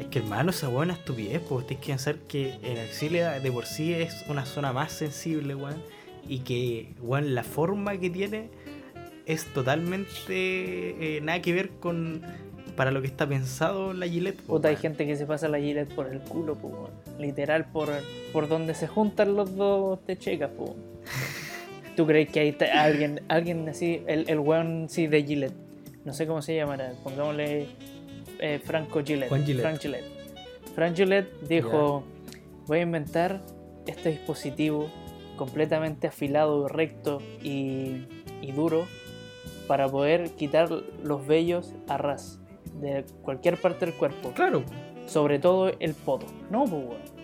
[0.00, 3.64] Es que hermano, esa buena estupidez, pues tienes que pensar que el axila de por
[3.66, 5.82] sí es una zona más sensible, weón.
[6.28, 8.50] Y que, weón, la forma que tiene
[9.26, 12.22] es totalmente eh, nada que ver con
[12.76, 14.40] para lo que está pensado la Gillette.
[14.42, 17.88] po, Puta, hay gente que se pasa la gilet por el culo, po, literal por,
[18.32, 20.50] por donde se juntan los dos te checas.
[20.50, 20.76] po.
[21.96, 25.54] ¿Tú crees que hay alguien, alguien así, el, el weón sí de Gillette?
[26.04, 27.66] No sé cómo se llamará, pongámosle
[28.38, 29.30] eh, Franco Gillette.
[29.30, 29.62] Juan Gillette.
[29.62, 30.04] Frank Gillette.
[30.74, 32.04] Frank Gillette dijo,
[32.66, 33.40] voy a inventar
[33.86, 34.90] este dispositivo
[35.36, 38.04] completamente afilado, recto y,
[38.42, 38.86] y duro
[39.66, 40.68] para poder quitar
[41.02, 42.38] los vellos a ras
[42.80, 44.62] de cualquier parte del cuerpo, Claro,
[45.06, 46.26] sobre todo el poto.
[46.50, 47.16] No, pues, weón.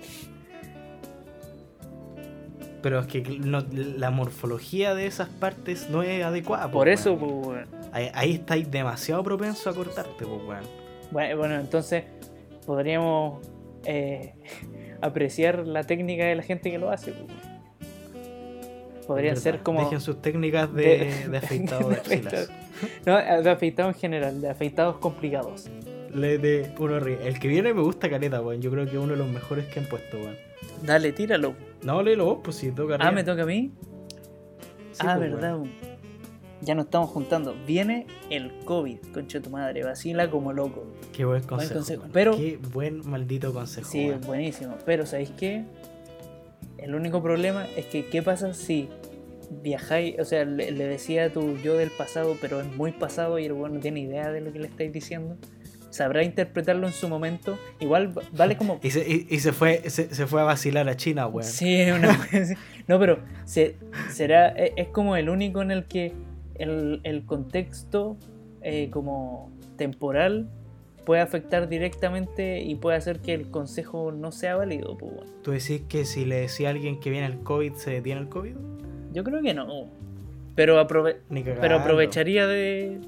[2.83, 6.67] pero es que no- la morfología de esas partes no es adecuada.
[6.67, 7.43] po, Por eso, weón.
[7.43, 7.69] pues, weón.
[7.93, 10.65] Ahí, ahí estáis demasiado propenso a cortarte, pues, weón.
[11.13, 12.05] Bueno, bueno, entonces
[12.67, 13.47] podríamos
[13.85, 14.35] eh,
[15.01, 17.13] apreciar la técnica de la gente que lo hace.
[17.13, 17.33] pues.
[19.07, 19.81] Podrían ser como...
[19.85, 22.51] Dejen sus técnicas de, de- de afeitado de de axilas.
[23.07, 25.69] No, de afeitado en general, de afeitados complicados.
[26.15, 27.19] Le de uno ríe.
[27.27, 28.61] El que viene me gusta caleta, weón.
[28.61, 30.37] Yo creo que es uno de los mejores que han puesto, weón.
[30.83, 31.55] Dale, tíralo.
[31.83, 33.73] No, léelo vos, pues si toca Ah, me toca a mí.
[34.93, 35.55] Sí, ah, pues, verdad.
[35.57, 35.71] weón.
[36.61, 37.57] Ya nos estamos juntando.
[37.67, 39.83] Viene el COVID, concha de tu madre.
[39.85, 40.85] Vacila como loco.
[41.13, 41.75] Qué buen consejo.
[41.75, 42.13] consejo, weón.
[42.13, 43.91] pero- Qué buen maldito consejo.
[43.91, 44.77] Sí, buenísimo.
[44.85, 45.65] Pero ¿sabéis qué?
[46.79, 48.89] El único problema es que ¿qué pasa si
[49.63, 50.19] viajáis?
[50.19, 53.45] O sea, le, le decía a tu yo del pasado, pero es muy pasado y
[53.47, 55.37] el weón no tiene idea de lo que le estáis diciendo.
[55.91, 57.59] Sabrá interpretarlo en su momento.
[57.79, 58.81] Igual va- vale como...
[58.83, 61.47] Y, se, y, y se fue se, se fue a vacilar a China, weón.
[61.47, 62.19] Sí, una.
[62.89, 63.77] No, pero se,
[64.11, 66.13] será, e- es como el único en el que
[66.55, 68.17] el, el contexto
[68.63, 70.49] eh, como temporal
[71.05, 74.97] puede afectar directamente y puede hacer que el consejo no sea válido.
[74.97, 75.27] Pues, weón.
[75.43, 78.29] ¿Tú decís que si le decía a alguien que viene el COVID, se detiene el
[78.31, 78.55] COVID?
[79.13, 79.87] Yo creo que no.
[80.55, 81.17] Pero, aprove-
[81.61, 82.99] pero aprovecharía de,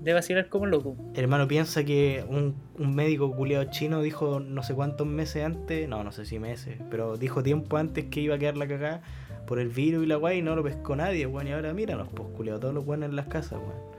[0.00, 0.96] de vacilar como loco.
[1.14, 6.02] Hermano, piensa que un, un médico culiado chino dijo no sé cuántos meses antes, no,
[6.04, 9.02] no sé si meses, pero dijo tiempo antes que iba a quedar la cagada
[9.46, 11.48] por el virus y la guay y no lo pescó nadie, weón.
[11.48, 13.98] Y ahora míranos, pues culiado, todos los buenos en las casas, weón.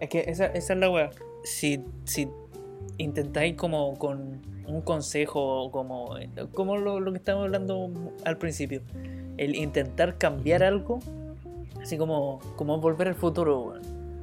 [0.00, 1.10] Es que esa, esa es la weá.
[1.42, 2.28] Si, si
[2.98, 6.16] intentáis como con un consejo, como,
[6.52, 7.90] como lo, lo que estábamos hablando
[8.24, 8.82] al principio,
[9.38, 10.98] el intentar cambiar algo,
[11.80, 13.74] así como, como volver al futuro,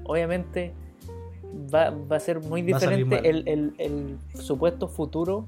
[0.04, 0.74] obviamente
[1.74, 5.48] va, va a ser muy diferente el, el, el supuesto futuro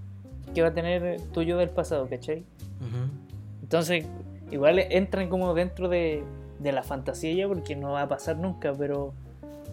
[0.56, 2.40] que va a tener tuyo del pasado, ¿cachai?
[2.80, 3.12] Ujú.
[3.62, 4.06] Entonces,
[4.52, 6.24] igual entran como dentro de,
[6.60, 9.14] de la fantasía ya, porque no va a pasar nunca, pero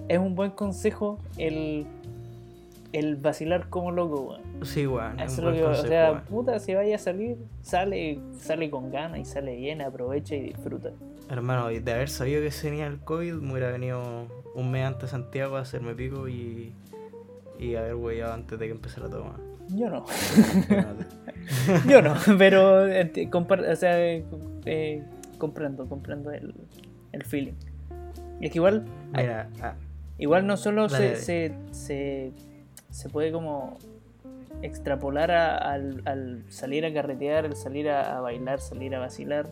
[0.08, 1.86] es un buen consejo el,
[2.94, 4.64] el vacilar como loco, weón.
[4.64, 5.18] Sí, weón.
[5.20, 6.24] Eso es lo que, o sea, weón.
[6.24, 10.90] puta, si vaya a salir, sale, sale con ganas y sale bien, aprovecha y disfruta.
[11.28, 15.04] Hermano, de haber sabido que se venía el COVID, me hubiera venido un mes antes
[15.04, 16.72] a Santiago a hacerme pico y,
[17.58, 19.22] y haber huellado antes de que empezara todo.
[19.24, 19.54] weón.
[19.70, 20.04] Yo no,
[21.88, 22.86] yo no, pero
[23.30, 24.22] compar- o sea, eh,
[24.66, 25.02] eh,
[25.38, 26.54] comprendo, comprendo el,
[27.12, 27.54] el feeling.
[28.40, 28.84] Y es que igual,
[29.16, 29.74] Mira, ah,
[30.18, 32.32] Igual no solo se, se, se,
[32.94, 33.76] se puede como
[34.62, 39.48] extrapolar a- al, al salir a carretear, al salir a, bailar, salir a vacilar,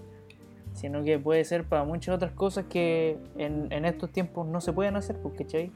[0.74, 4.96] sino que puede ser para muchas otras cosas que en, estos tiempos no se pueden
[4.96, 5.70] hacer, pues, ¿cachai?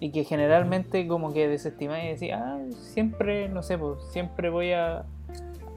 [0.00, 4.72] Y que generalmente como que desestimáis y decís, ah, siempre, no sé, pues, siempre voy
[4.72, 5.04] a,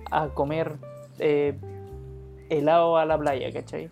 [0.10, 0.78] a comer
[1.20, 1.56] eh,
[2.50, 3.90] helado a la playa, ¿cachai?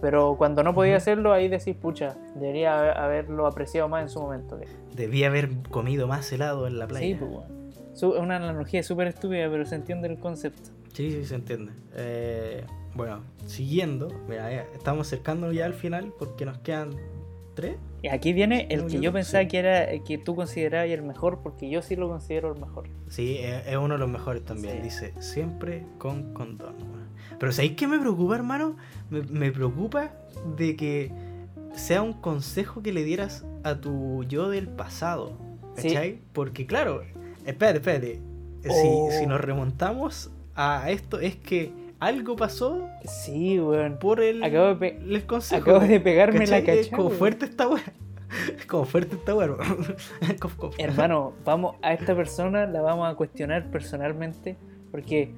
[0.00, 4.20] Pero cuando no podía hacerlo, ahí decís, pucha, debería haber- haberlo apreciado más en su
[4.22, 4.58] momento.
[4.94, 7.06] Debí haber comido más helado en la playa.
[7.06, 7.62] Sí, pues, bueno.
[8.22, 10.70] Una analogía súper estúpida, pero se entiende el concepto.
[10.92, 11.72] Sí, sí, se entiende.
[11.94, 12.64] Eh,
[12.94, 16.90] bueno, siguiendo, mira, estamos acercándonos ya al final porque nos quedan
[17.54, 17.76] tres.
[18.02, 19.48] Y aquí viene el que yo- pensaba sí.
[19.48, 22.88] que era el que tú considerabas el mejor, porque yo sí lo considero el mejor.
[23.08, 24.76] Sí, es, uno de los mejores también.
[24.78, 24.82] Sí.
[24.82, 26.74] Dice, siempre con condón.
[27.38, 28.76] Pero ¿sabéis qué me preocupa, hermano?
[29.10, 30.12] Me, me preocupa
[30.56, 31.10] de que
[31.74, 35.32] sea un consejo que le dieras a tu yo del pasado.
[35.76, 35.88] Sí.
[35.88, 36.18] ¿Cachai?
[36.32, 37.02] Porque claro,
[37.46, 38.20] espérate, espérate.
[38.68, 39.08] Oh.
[39.10, 43.98] Si, si nos remontamos a esto, es que algo pasó Sí, weón.
[43.98, 45.62] por el, Acabo de el consejo.
[45.62, 46.78] Acabo de pegarme la ¿Cachai?
[46.78, 46.96] Es cacha.
[46.96, 47.18] como weón.
[47.18, 47.68] fuerte esta.
[48.58, 49.32] Es como fuerte esta
[50.58, 50.74] cof.
[50.78, 54.56] Hermano, vamos a esta persona la vamos a cuestionar personalmente,
[54.90, 55.32] porque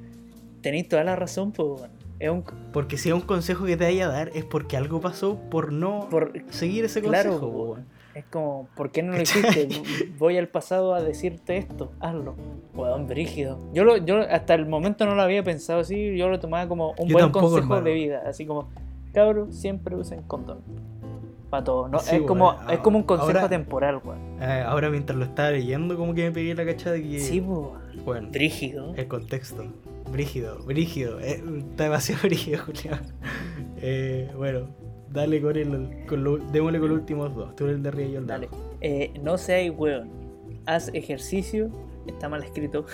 [0.63, 1.91] tenéis toda la razón, pues, weón.
[2.31, 2.45] Un.
[2.73, 5.73] Porque si es un consejo que te vaya a dar es porque algo pasó por
[5.73, 7.49] no Por, seguir ese Claro, consejo.
[7.49, 7.87] weón.
[8.15, 9.69] Es como, ¿por qué no lo hiciste?
[10.19, 12.35] Voy al pasado a decirte esto, hazlo.
[12.75, 13.59] Weón, brígido.
[13.73, 16.91] Yo, lo, yo hasta el momento no lo había pensado así, yo lo tomaba como
[16.99, 17.85] un Yo buen tampoco, consejo hermano.
[17.87, 18.23] de vida.
[18.25, 18.69] Así como,
[19.13, 20.59] cabros, siempre usen condón.
[21.51, 21.99] Para todo, ¿no?
[21.99, 22.71] Sí, es, como, weón.
[22.71, 24.19] es como un consejo Ahora- temporal, weón.
[24.41, 27.19] Eh, ahora mientras lo estaba leyendo como que me pegué la cacha de que...
[27.21, 28.95] Sí, pues, bueno, brígido.
[28.95, 29.65] el contexto.
[30.13, 31.19] Brígido, brígido.
[31.21, 33.01] eh, está demasiado brígido, Julián.
[33.79, 34.69] Eh, bueno,
[35.15, 36.05] dale con el...
[36.07, 37.57] Con lo- démosle con los últimos dos.
[37.57, 38.49] Tú eres el de arriba y yo el de Dale.
[38.83, 40.11] Eh, no seas weón.
[40.67, 41.71] Haz ejercicio,
[42.07, 42.85] está mal escrito,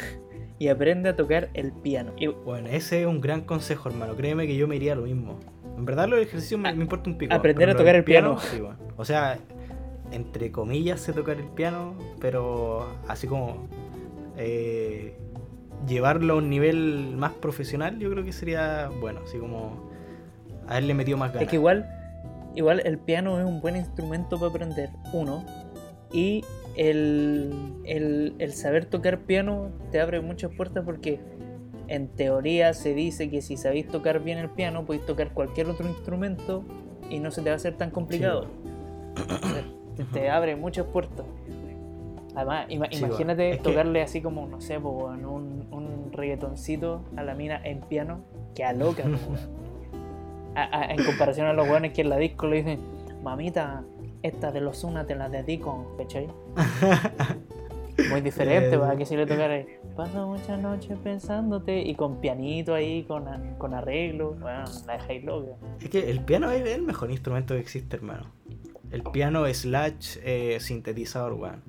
[0.58, 2.12] y aprende a tocar el piano.
[2.16, 4.14] Y, Bueno, ese es un gran consejo, hermano.
[4.16, 5.38] Créeme que yo me iría a lo mismo.
[5.78, 7.32] En verdad, los ejercicios me, me importa un pico.
[7.34, 8.38] Aprender a tocar el piano.
[8.38, 8.76] sí, bueno.
[8.96, 9.38] O sea,
[10.12, 13.68] entre comillas, sé tocar el piano, pero así como
[14.36, 15.16] eh,
[15.86, 19.20] llevarlo a un nivel más profesional, yo creo que sería bueno.
[19.24, 19.88] Así como
[20.68, 21.44] haberle metido más ganas.
[21.44, 21.88] Es que igual,
[22.54, 25.44] igual el piano es un buen instrumento para aprender, uno.
[26.12, 26.44] Y
[26.76, 27.52] el,
[27.84, 31.20] el, el saber tocar piano te abre muchas puertas porque
[31.88, 35.88] en teoría se dice que si sabéis tocar bien el piano, podéis tocar cualquier otro
[35.88, 36.64] instrumento
[37.08, 38.46] y no se te va a hacer tan complicado.
[39.96, 41.26] te, te abre muchas puertas.
[42.36, 43.50] Además, ima- Sí, imagínate.
[43.50, 47.60] Es que- tocarle así como, no sé, po, weón, un, un reggaetoncito a la mina
[47.64, 48.20] en piano,
[48.54, 49.60] que a loca, po, weón.
[50.54, 52.80] A- a- en comparación a los weones que en la disco le dicen,
[53.22, 53.84] mamita,
[54.22, 56.28] esta de los una te la dedico, ¿cachai?
[58.10, 59.62] Muy diferente, para que si le tocara
[59.94, 63.24] paso muchas noches pensándote y con pianito ahí, con,
[63.58, 65.52] con arreglo, bueno, la dejáis loca.
[65.80, 68.24] Es que el piano es el mejor instrumento que existe, hermano.
[68.90, 71.62] El piano slash eh, sintetizador, weón.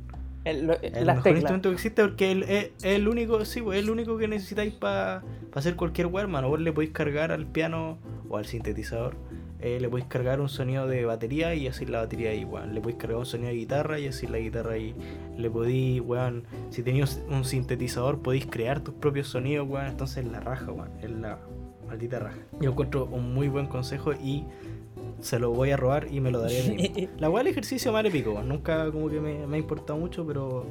[0.44, 1.38] El, lo- El las mejor teclas.
[1.42, 4.28] instrumento que existe porque el- es, es el único, sí, pues, es el único que
[4.28, 5.24] necesitáis para
[5.54, 6.50] hacer cualquier weá, hermano.
[6.50, 7.98] Vos le podéis cargar al piano
[8.30, 9.16] o al sintetizador
[9.64, 12.74] eh, le podéis cargar un sonido de batería y así la batería ahí, weón.
[12.74, 14.96] Le podéis cargar un sonido de guitarra y así la guitarra ahí.
[15.38, 19.86] Le podéis, weón, si tenéis un sintetizador, podéis crear tus propios sonidos, weón.
[19.86, 20.89] Entonces la raja, weón.
[21.04, 21.38] Es la
[21.88, 22.39] maldita raja.
[22.60, 24.46] Yo encuentro un muy buen consejo y
[25.20, 26.62] se lo voy a robar y me lo daré.
[26.62, 28.47] a mí la weá del ejercicio más épico, weón.
[28.49, 30.66] Nunca como que me, me ha importado mucho, pero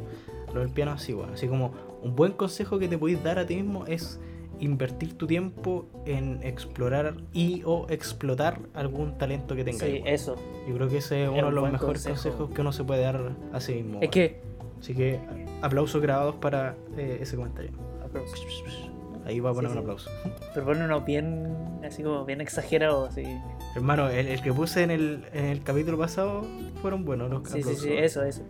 [0.54, 1.30] lo del piano así, weón.
[1.34, 1.72] Así como
[2.02, 4.20] un buen consejo que te podéis dar a ti mismo es
[4.58, 9.80] invertir tu tiempo en explorar y o explotar algún talento que tengas.
[9.80, 10.36] Sí, eso.
[10.68, 12.14] Yo creo que ese es Es uno de los mejores consejo.
[12.36, 14.00] consejos que uno se puede dar a sí mismo.
[14.02, 14.40] Es que.
[14.78, 15.18] Así que
[15.62, 17.70] aplausos grabados para eh, ese comentario.
[19.26, 19.90] Ahí va a poner Sí, un sí.
[19.90, 20.10] aplauso.
[20.54, 21.54] Pero pone uno bien.
[21.84, 23.22] Así como bien exagerado, así.
[23.74, 26.44] Hermano, el, el que puse en el, en el capítulo pasado
[26.82, 28.42] fueron buenos los Sí, sí, sí, eso, eso.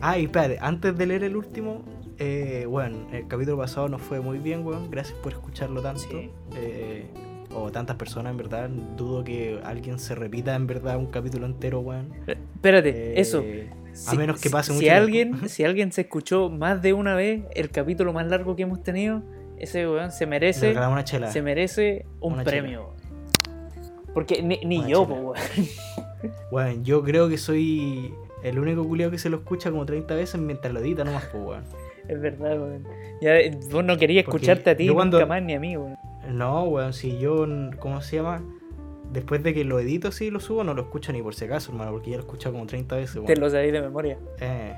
[0.00, 1.82] Ah, y espérate, antes de leer el último,
[2.18, 4.90] eh, bueno, el capítulo pasado nos fue muy bien, weón.
[4.90, 6.00] Gracias por escucharlo tanto.
[6.02, 6.30] Sí.
[6.56, 7.06] Eh,
[7.54, 8.68] o tantas personas, en verdad.
[8.68, 12.10] Dudo que alguien se repita, en verdad, un capítulo entero, weón.
[12.26, 13.42] Espérate, Eh, eso.
[14.08, 17.42] a menos que pase si mucho alguien, si alguien se escuchó más de una vez
[17.54, 19.22] el capítulo más largo que hemos tenido,
[19.58, 21.32] ese weón se merece, una chela.
[21.32, 22.90] se merece un premio.
[24.18, 25.36] Porque ni, yo, po, weón.
[26.50, 28.12] Weón, yo creo que soy
[28.42, 31.44] el único culiao que se lo escucha como 30 veces mientras lo edita nomás, pues,
[31.44, 31.64] weón.
[32.08, 32.84] Es verdad, weón.
[33.20, 35.60] Ya, eh, vos no querías Porque escucharte a ti yo cuando- nunca más ni a
[35.60, 35.96] mí, weón.
[36.30, 37.46] No, weón, si yo,
[37.78, 38.42] ¿cómo se llama?
[39.12, 41.44] Después de que lo edito así y lo subo, no lo escucho ni por si
[41.44, 43.26] acaso, hermano, porque ya lo he escuchado como 30 veces, weón.
[43.26, 44.18] Te lo sabéis de memoria.
[44.40, 44.74] Eh,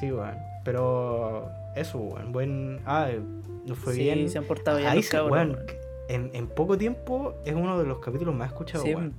[0.00, 0.34] sí, weón.
[0.64, 2.32] Pero eso, weón.
[2.32, 2.80] Buen.
[2.84, 3.20] Ah, eh,
[3.64, 4.28] nos fue sí, bien.
[4.28, 5.66] se han portado ya Ahí los se, cabros, weón, weón.
[6.08, 9.14] En, en poco tiempo es uno de los capítulos más escuchados, Sí, weón.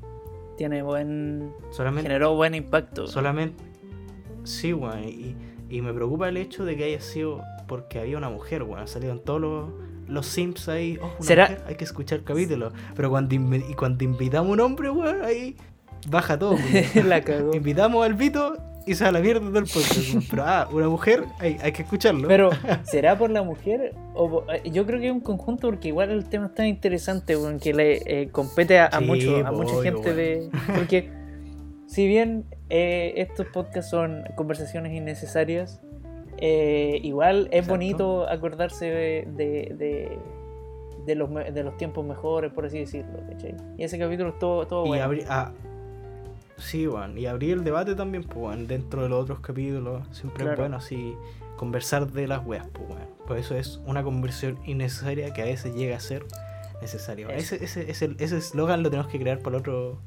[0.58, 1.52] tiene buen.
[1.72, 2.08] Solamente.
[2.10, 3.08] generó buen impacto.
[3.08, 3.64] Solamente.
[4.44, 5.04] Sí, weón.
[5.04, 5.36] Y,
[5.70, 8.86] y me preocupa el hecho de que haya sido porque había una mujer, weón.
[9.02, 9.70] En todos los,
[10.08, 10.98] los Sims ahí.
[11.02, 12.72] Oh, una ¿Será- mujer, hay que escuchar el capítulo.
[12.96, 15.56] Pero cuando, y cuando invitamos a un hombre, weón, ahí
[16.10, 16.56] baja todo.
[17.06, 17.54] la cagó.
[17.54, 18.58] invitamos al Vito
[18.90, 20.30] y se va a la mierda todo el podcast.
[20.30, 22.28] Pero, ah, una mujer, hay, hay que escucharlo.
[22.28, 22.50] Pero,
[22.84, 23.94] ¿será por la mujer?
[24.16, 27.36] O, eh, yo creo que es un conjunto porque igual el tema es tan interesante,
[27.38, 30.50] weón, que le eh, compete a, a Sí, mucho, a mucha gente de.
[30.76, 31.10] Porque,
[31.88, 35.82] si bien eh, estos podcasts son conversaciones innecesarias,
[36.38, 37.72] eh, igual es Exacto.
[37.74, 40.20] bonito acordarse de, de, de-
[41.06, 43.56] de los, de los tiempos mejores, por así decirlo, ¿cachai?
[43.78, 45.04] Y ese capítulo estuvo, estuvo y bueno.
[45.06, 45.26] abrir.
[45.28, 45.52] Ah,
[46.60, 47.18] sí, weón.
[47.18, 48.68] Y abrir el debate también, pues, weón.
[48.68, 50.08] Dentro de los otros capítulos.
[50.12, 50.54] Siempre Claro.
[50.54, 51.16] es bueno así
[51.58, 53.08] conversar de las weas, pues, weón.
[53.28, 56.26] Por eso es una conversión innecesaria que a veces llega a ser
[56.82, 57.30] necesario.
[57.30, 57.56] Eso.
[57.56, 60.00] Ese ese ese ese eslogan lo tenemos que crear para otro.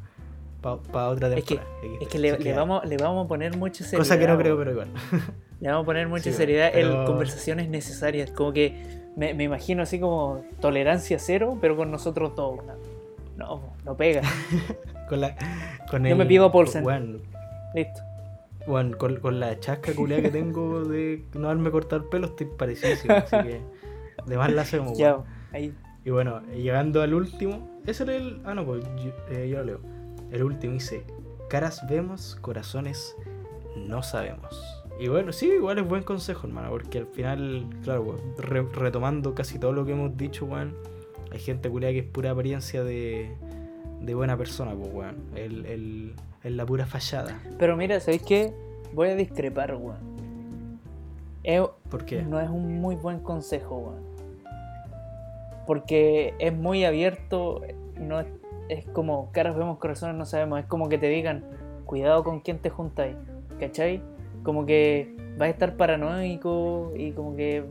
[0.61, 1.99] Para otra Es que- temporada.
[2.01, 3.99] Es que le, le vamos, le vamos a poner mucha seriedad.
[3.99, 4.89] Cosa que no creo, pero igual.
[5.61, 8.31] Le vamos a poner mucha Sí, seriedad pero- en conversaciones necesarias.
[8.33, 12.61] Como que me, me imagino así como tolerancia cero, pero con nosotros dos.
[12.65, 12.75] No,
[13.37, 14.23] no, no pega.
[15.13, 15.37] Con la.
[15.91, 16.83] Con Yo el, me pido a Paulsen.
[17.75, 18.01] Listo.
[18.65, 23.13] con, con la chasca culiada que tengo de no haberme cortado el pelo, estoy parecidísimo.
[23.15, 23.61] Así que.
[24.27, 25.19] De más la hacemos, Ya,
[25.53, 25.75] ahí.
[26.07, 28.41] Y bueno, llegando al último, ese era el.
[28.45, 29.81] Ah, no, pues yo, eh, yo lo leo.
[30.31, 31.05] El último dice:
[31.51, 33.15] Caras vemos, corazones
[33.77, 34.63] no sabemos.
[34.99, 39.35] Y bueno, sí, igual es buen consejo, hermano, porque al final, claro, pues, re- retomando
[39.35, 40.75] casi todo lo que hemos dicho, weón,
[41.33, 43.35] hay gente culiada que es pura apariencia de,
[44.05, 45.17] de buena persona, pues, weón.
[45.35, 47.39] El, el, la pura fallada.
[47.59, 48.53] Pero mira, ¿sabéis qué?
[48.95, 50.13] Voy a discrepar, weón.
[51.43, 52.23] Es- ¿Por qué?
[52.23, 54.03] no es un muy buen consejo, weón.
[55.67, 57.61] Porque es muy abierto,
[58.01, 58.27] no es,
[58.69, 60.59] es como caras vemos, corazones no sabemos.
[60.61, 61.45] Es como que te digan,
[61.87, 63.17] cuidado con quién te juntáis,
[63.61, 64.03] ¿cachai?
[64.43, 67.65] Como que vas a estar paranoico y como que.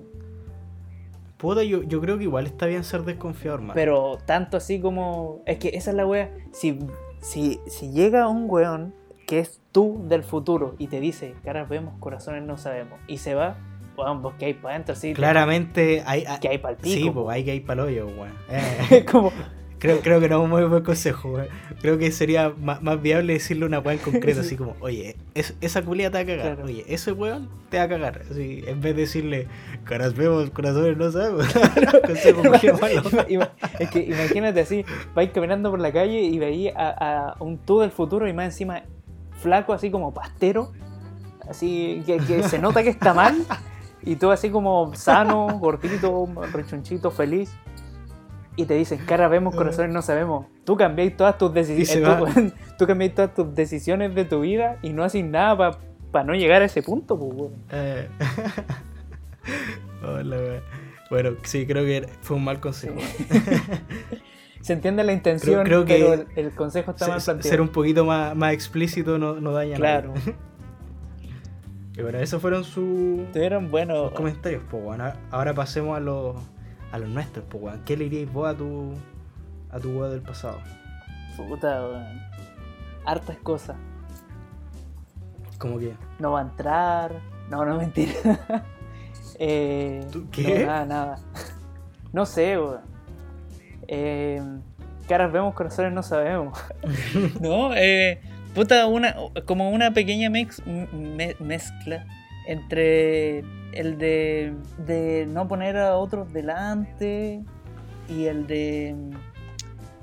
[1.42, 3.74] Puta, yo, yo creo que igual está bien ser desconfiado, hermano.
[3.74, 5.42] Pero tanto así como.
[5.48, 6.32] Es que esa es la wea.
[6.54, 6.78] Si,
[7.20, 8.94] si, si llega un weón
[9.26, 13.34] que es tú del futuro y te dice, caras vemos, corazones no sabemos, y se
[13.34, 13.58] va,
[13.98, 15.14] weón, vos que hay para adentro, así.
[15.14, 16.26] Claramente hay.
[16.28, 18.34] hay- Que hay pa'l Sí, pico, pues hay que ir para el hoyo, weón.
[18.92, 19.04] Eh.
[19.12, 19.32] Como.
[19.82, 21.48] Creo, creo que no es un muy buen consejo, weón.
[21.82, 25.56] Creo que sería más, más viable decirle una weá en concreto, así como, oye, es-
[25.60, 26.56] esa culia te va a cagar.
[26.56, 26.66] Claro.
[26.66, 28.22] Oye, ese weón te va a cagar.
[28.30, 29.48] Así, en vez de decirle,
[29.84, 31.48] caras vemos, corazones no sabemos.
[32.06, 33.50] consejo muy malo.
[33.80, 37.80] Es que imagínate así, vais caminando por la calle y veis a, a un tú
[37.80, 38.84] del futuro y más encima
[39.40, 40.72] flaco, así como pastero,
[41.50, 43.44] así que, que se nota que está mal,
[44.04, 47.52] y tú así como sano, gordito, rechonchito, feliz.
[48.58, 50.45] Y te dicen, cara, vemos, corazones no sabemos.
[50.66, 52.34] Tú cambiáis todas tus decisiones.
[52.34, 55.80] Tú, tú cambiáis todas tus decisiones de tu vida y no haces nada
[56.12, 57.54] para no llegar a ese punto, pues, weón.
[57.72, 58.10] Eh.
[60.04, 60.62] Hola, weón.
[61.10, 62.95] Bueno, sí, creo que fue un mal consejo.
[64.62, 67.49] se entiende la intención, creo que pero el, el consejo está Se- mal planteado.
[67.49, 70.14] ser un poquito más, más explícito no, no daña Claro.
[70.14, 70.38] nada.
[71.97, 74.10] Y bueno, esos fueron sus Estuvieron buenos.
[74.10, 75.12] sus comentarios, pues bueno.
[75.32, 76.36] Ahora pasemos a los,
[76.92, 77.76] a los nuestros, pues.
[77.86, 78.94] ¿Qué le diríais vos a tu,
[79.72, 80.60] a tu weá del pasado?
[81.38, 82.22] Puta, weón.
[83.06, 83.76] Hartas cosas.
[85.58, 87.14] Como que, No va a entrar.
[87.50, 88.14] No, no mentira.
[89.39, 90.60] eh, ¿Tú qué?
[90.60, 91.20] No, nada, nada.
[92.14, 92.82] No sé, weón.
[93.88, 94.42] Eh,
[95.08, 96.58] caras vemos, corazones no sabemos.
[97.42, 98.22] no, eh,
[98.56, 99.16] puta, una,
[99.46, 102.06] como una pequeña mex- me- mezcla
[102.48, 103.39] entre
[103.74, 104.54] el de,
[104.86, 107.42] de no poner a otros delante
[108.10, 108.96] y el de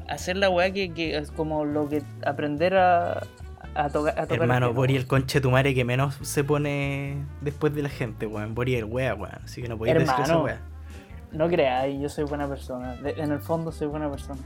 [0.08, 4.26] hacer la weá que, que es como lo que aprender a, a, a tocar.
[4.30, 4.72] hermano.
[4.72, 8.54] Bori el conche tu madre que menos se pone después de la gente, weón.
[8.54, 9.34] Bori el wea, weón.
[9.44, 10.60] Así que no podéis decir esa wea.
[11.32, 12.94] No creáis, yo soy buena persona.
[12.96, 14.40] De- en el fondo soy buena persona.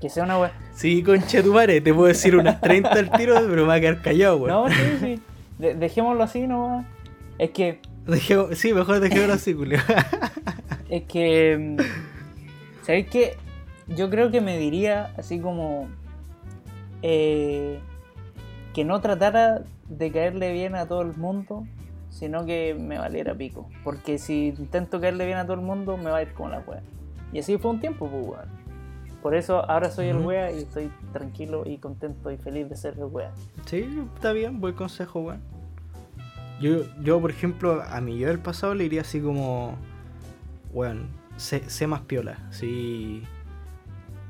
[0.00, 0.50] Que sea una weá.
[0.74, 3.80] Sí, conche tu madre, te puedo decir unas 30 al tiro, pero me va a
[3.80, 4.50] quedar callado, weón.
[4.50, 5.22] No, sí, sí.
[5.58, 6.84] De- dejémoslo así nomás.
[7.42, 7.80] Es que,
[8.54, 9.78] sí, mejor dejémoslo así, Julio.
[10.88, 11.76] es que.
[11.78, 13.36] mm, ¿Sabéis qué?
[13.88, 15.88] Yo creo que me diría así como.
[17.02, 17.80] eh,
[18.74, 21.66] que no tratara de caerle bien a todo el mundo,
[22.10, 23.68] sino que me valiera pico.
[23.84, 26.60] Porque si intento caerle bien a todo el mundo, me va a ir como la
[26.60, 26.82] wea.
[27.32, 28.62] Y así fue un tiempo, pues, weón.
[29.20, 32.94] Por eso ahora soy el wea y estoy tranquilo y contento y feliz de ser
[32.94, 33.32] el wea.
[33.66, 35.42] Sí, está bien, buen consejo, weón.
[36.60, 39.76] Yo, yo, por ejemplo, a mi yo del pasado le diría así como,
[40.72, 43.22] weón, sé, sé más piola, sí.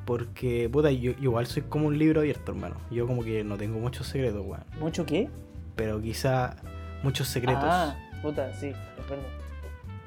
[0.06, 2.76] Porque, puta, yo, igual soy como un libro abierto, hermano.
[2.90, 4.64] Yo como que no tengo muchos secretos, weón.
[4.80, 5.28] ¿Mucho qué?
[5.76, 6.56] Pero quizá
[7.02, 8.72] muchos secretos, Ah, puta, sí,
[9.08, 9.24] verdad.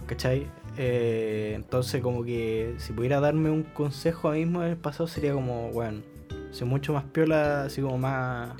[0.05, 0.47] ¿cachai?
[0.77, 5.69] Eh, entonces como que si pudiera darme un consejo ahora mismo del pasado sería como,
[5.69, 6.03] weón,
[6.51, 8.55] sé mucho más piola, así como más...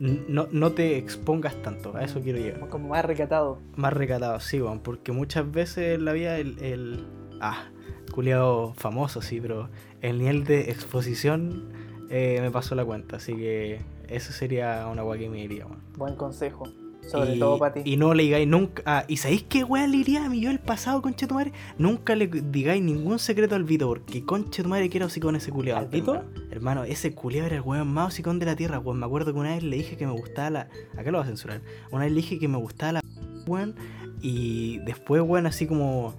[0.00, 2.68] No, no te expongas tanto, a eso quiero llegar.
[2.70, 3.58] Como más recatado.
[3.76, 6.58] Más recatado, sí, weón, porque muchas veces en la vida el...
[6.60, 7.06] el
[7.40, 7.68] ah,
[8.10, 9.68] culiado famoso, sí, pero
[10.00, 11.68] el nivel de exposición
[12.08, 15.78] eh, me pasó la cuenta, así que eso sería una weá que me weón.
[15.96, 16.64] Buen consejo.
[17.10, 17.82] Sobre y, todo para ti.
[17.84, 18.82] y no le digáis nunca.
[18.86, 21.52] Ah, ¿y sabéis qué weá le diría a mi yo el pasado, conche tu madre?
[21.78, 25.50] Nunca le digáis ningún secreto al Vito, porque conche tu madre quiero así con ese
[25.50, 25.80] culiado.
[25.80, 26.14] ¿Al Vito?
[26.14, 26.50] Hermano.
[26.50, 28.98] Hermano, ese culiado era el weón más hocicón de la tierra, weón.
[28.98, 30.68] Me acuerdo que una vez le dije que me gustaba la.
[30.96, 31.62] Acá lo voy a censurar.
[31.90, 33.00] Una vez le dije que me gustaba la
[33.46, 33.74] weón.
[34.20, 36.14] Y después, weón, así como.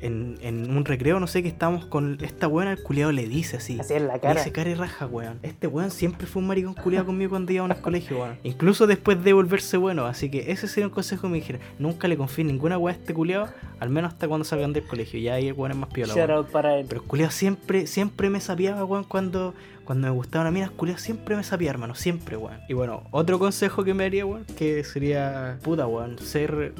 [0.00, 3.56] En, en un recreo, no sé, que estábamos con esta weón, el culiado le dice
[3.56, 3.78] así.
[3.80, 4.34] Así en la Le cara.
[4.40, 5.38] dice cara y raja, weón.
[5.42, 8.36] Este weón siempre fue un maricón culiado conmigo cuando íbamos al colegio, weón.
[8.42, 10.06] Incluso después de volverse bueno.
[10.06, 11.58] Así que ese sería un consejo que me dijera.
[11.78, 13.48] Nunca le confíe ninguna weá a este culiado,
[13.80, 15.18] al menos hasta cuando salgan del colegio.
[15.20, 16.38] Ya ahí el weón es más piola, Shout weón.
[16.44, 16.86] out para él.
[16.88, 20.72] Pero el culiado siempre, siempre me sapiaba, weón, cuando, cuando me gustaba una mina, el
[20.72, 22.58] culiado siempre me sapía, hermano, siempre, weón.
[22.68, 26.74] Y bueno, otro consejo que me haría, weón, que sería, puta, weón, ser,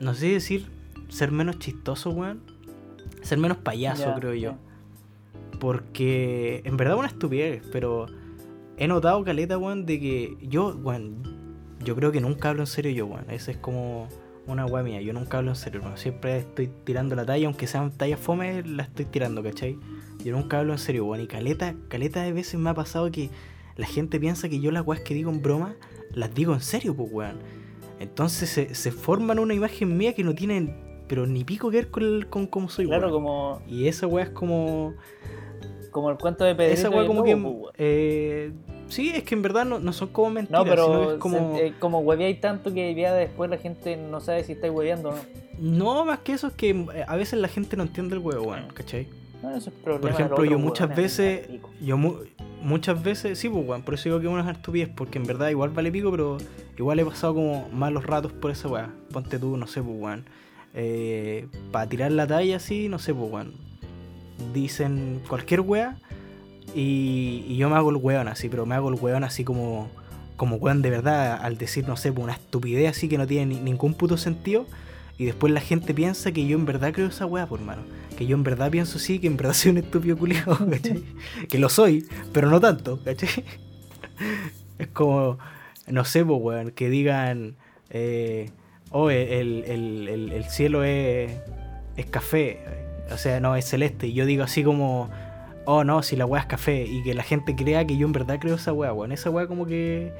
[0.00, 0.66] no sé decir,
[1.14, 2.40] ser menos chistoso, weón.
[3.22, 4.54] Ser menos payaso, Ya, creo yo.
[5.60, 8.06] Porque en verdad una estupidez, pero
[8.76, 11.22] he notado, caleta, weón, de que yo, weón,
[11.84, 13.30] yo creo que nunca hablo en serio yo, weón.
[13.30, 14.08] Esa es como
[14.48, 15.00] una weá mía.
[15.02, 15.96] Yo nunca hablo en serio, weón.
[15.96, 19.78] Siempre estoy tirando la talla, aunque sean tallas fome, la estoy tirando, ¿cachai?
[20.24, 21.22] Yo nunca hablo en serio, weón.
[21.22, 23.30] Y caleta, caleta de veces me ha pasado que
[23.76, 25.76] la gente piensa que yo las weas que digo en broma,
[26.12, 27.38] las digo en serio, pues, weón.
[28.00, 31.90] Entonces se, se forman una imagen mía que no tienen, pero ni pico que ver
[31.90, 33.12] con, el- con cómo soy, Claro, weón.
[33.24, 34.94] como, Y esa weá es como...
[35.90, 37.36] como el cuento de Pedrito Esa weá como lobo, que...
[37.36, 38.52] pues, eh,
[38.88, 41.56] sí, es que en verdad no, no son como mentiras, No, pero sino es como...
[41.56, 45.10] se- eh, como hueveáis tanto que ya después la gente no sabe si estáis hueveando
[45.10, 45.20] o no.
[45.58, 48.48] No, más que eso es que eh, a veces la gente no entiende el huevo,
[48.50, 49.06] weón, ¿cachai?
[49.40, 51.48] Bueno, eso es problema Por ejemplo, otro yo muchas veces,
[51.80, 52.16] yo mu-
[52.62, 55.50] muchas veces, sí, pues, weón, por eso digo que uno es estupidez, porque en verdad
[55.50, 56.38] igual vale pico, pero
[56.78, 58.90] igual he pasado como malos ratos por esa weá.
[59.12, 60.24] Ponte tú, no sé, pues, weón.
[60.74, 63.52] Eh, para tirar la talla así, no sé, pues, weón.
[64.52, 65.96] Dicen cualquier weá
[66.74, 69.88] y, y yo me hago el weón así, pero me hago el weón así como,
[70.36, 73.54] como weón de verdad, al decir, no sé, pues, una estupidez así que no tiene
[73.54, 74.66] ni- ningún puto sentido.
[75.16, 77.82] Y después la gente piensa que yo en verdad creo esa weá, por mano.
[78.18, 81.04] Que yo en verdad pienso sí, que en verdad soy un estúpido culiado, ¿cachai?
[81.48, 83.44] que lo soy, pero no tanto, ¿cachai?
[84.78, 85.38] es como,
[85.86, 87.54] no sé, pues, weón, que digan,
[87.90, 88.50] eh,
[88.94, 91.30] oh, el, el- el- el cielo es,
[91.96, 92.60] es café,
[93.12, 94.06] o sea, no, es celeste.
[94.06, 95.10] Y yo digo así como,
[95.66, 96.84] oh, no, si la weá es café.
[96.86, 99.12] Y que la gente crea que yo en verdad creo esa weá, weón.
[99.12, 100.12] Esa weá como que,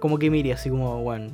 [0.00, 1.32] como que mire, así como, weón,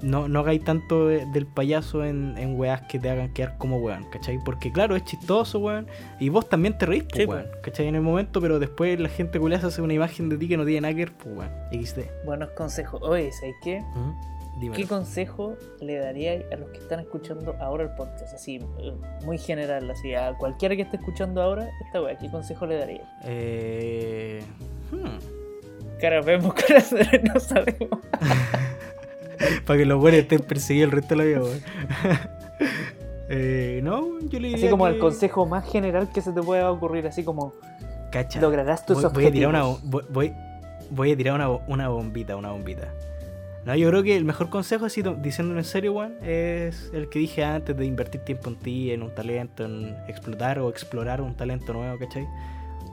[0.00, 3.78] no, no hagáis tanto de- del payaso en, en weas que te hagan quedar como
[3.78, 4.38] weón, ¿cachai?
[4.44, 5.88] Porque claro, es chistoso, weón.
[6.20, 7.62] Y vos también te reís, pues, Sí, weón, pues.
[7.64, 7.86] ¿cachai?
[7.88, 10.56] En el momento, pero después la gente culiada se hace una imagen de ti que
[10.56, 11.50] no tiene nada que ver, pues, weón.
[11.84, 12.00] XD.
[12.24, 13.02] Buenos consejos.
[13.02, 13.80] Oye, ¿sabes qué?
[13.80, 14.37] ¿Mm?
[14.58, 14.76] Dímelo.
[14.76, 18.34] ¿Qué consejo le daríais a los que están escuchando ahora el podcast?
[18.34, 18.92] Así, eh,
[19.24, 23.06] muy general, así, a cualquiera que esté escuchando ahora esta wea, ¿qué consejo le daríais?
[23.24, 24.42] Eh...
[24.90, 25.98] hmm.
[26.00, 26.92] Cara, vemos caras,
[27.34, 28.00] no sabemos.
[29.66, 31.60] Para que los buenos estén perseguidos el resto de la vida, weón.
[33.30, 36.42] eh, no, yo le diría Así como que- el consejo más general que se te
[36.42, 37.52] pueda ocurrir, así como
[38.10, 38.40] Cacha.
[38.40, 39.80] lograrás tus voy, voy a tirar objetivos.
[39.82, 40.34] una, voy, voy-
[40.90, 42.88] voy a tirar una, una bombita, una bombita.
[43.68, 47.18] No, yo creo que el mejor consejo, así diciéndolo en serio, Juan, es el que
[47.18, 51.36] dije antes de invertir tiempo en ti, en un talento, en explotar o explorar un
[51.36, 52.26] talento nuevo, ¿cachai?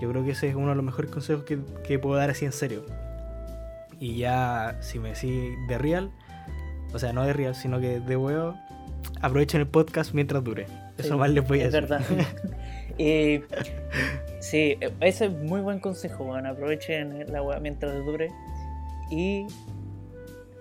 [0.02, 2.44] Yo creo que ese es uno de los mejores consejos que, que puedo dar así
[2.44, 2.86] en serio.
[4.02, 6.12] Y ya, si me decís de real,
[6.94, 8.56] o sea, no de real, sino que de huevo,
[9.22, 10.66] aprovechen el podcast mientras dure.
[10.98, 11.90] Eso Sí, más les voy a es decir.
[11.90, 12.06] verdad.
[12.98, 13.44] Eh,
[14.40, 16.46] sí, ese es muy buen consejo, weón.
[16.46, 18.30] Aprovechen la weá mientras dure.
[19.12, 19.48] Y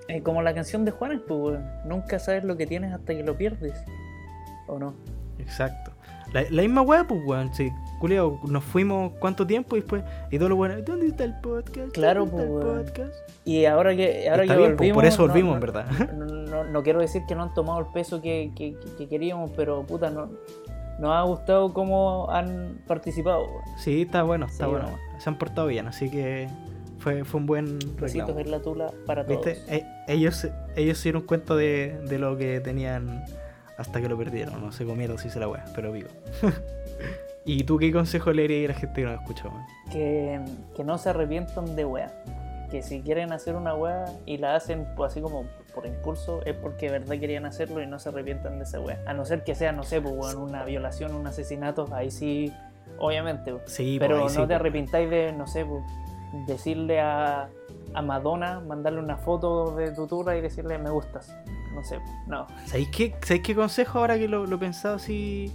[0.09, 1.65] eh, como la canción de Juanes, pues, weón.
[1.85, 3.75] Nunca sabes lo que tienes hasta que lo pierdes.
[4.67, 4.95] ¿O no?
[5.39, 5.93] Exacto.
[6.33, 7.53] La, la misma weá, pues, weón.
[7.55, 10.03] Sí, culiao, nos fuimos cuánto tiempo y después.
[10.31, 11.93] Y todo lo bueno, ¿dónde está el podcast?
[11.93, 13.15] Claro, ¿Dónde está pues, podcast?
[13.45, 14.95] Y ahora que, ahora que bien, pues, volvimos.
[14.95, 15.87] por eso volvimos, no- en verdad.
[16.15, 19.51] No, no- no quiero decir que no han tomado el peso que, que- que queríamos,
[19.55, 20.31] pero puta, no,
[20.99, 23.47] nos ha gustado cómo han participado.
[23.77, 24.89] Sí, está bueno, está Sí, bueno.
[25.19, 26.49] Se han portado bien, así que
[27.05, 28.51] fue, fue un buen Besitos reclamo.
[28.51, 29.45] la tula para todos.
[29.45, 29.63] ¿Viste?
[29.77, 33.25] Eh, ellos, ellos se dieron cuenta de, de lo que tenían
[33.77, 34.61] hasta que lo perdieron.
[34.61, 36.09] No se comieron si se la weá, pero vivo.
[37.45, 39.45] ¿Y tú qué consejo le a la gente que nos escucha,
[39.93, 40.41] que,
[40.75, 42.11] que no se arrepientan de wea.
[42.71, 45.45] Que si quieren hacer una wea y la hacen pues, así como
[45.75, 48.99] por impulso, es porque de verdad querían hacerlo y no se arrepientan de esa wea.
[49.07, 52.51] A no ser que sea, no sé, pues, weón, una violación, un asesinato, ahí sí,
[52.99, 53.53] obviamente.
[53.53, 53.65] pues.
[53.71, 54.57] Sí, pues, Pero ahí no sí, te pues.
[54.61, 55.83] arrepintáis de, no sé, pues,
[56.47, 57.49] decirle a,
[57.95, 61.35] a Madonna, mandarle una foto de tu tula y decirle me gustas.
[61.75, 62.47] No sé, no.
[62.67, 65.53] ¿Sabéis qué, ¿Sabéis qué consejo ahora que lo, lo he pensado así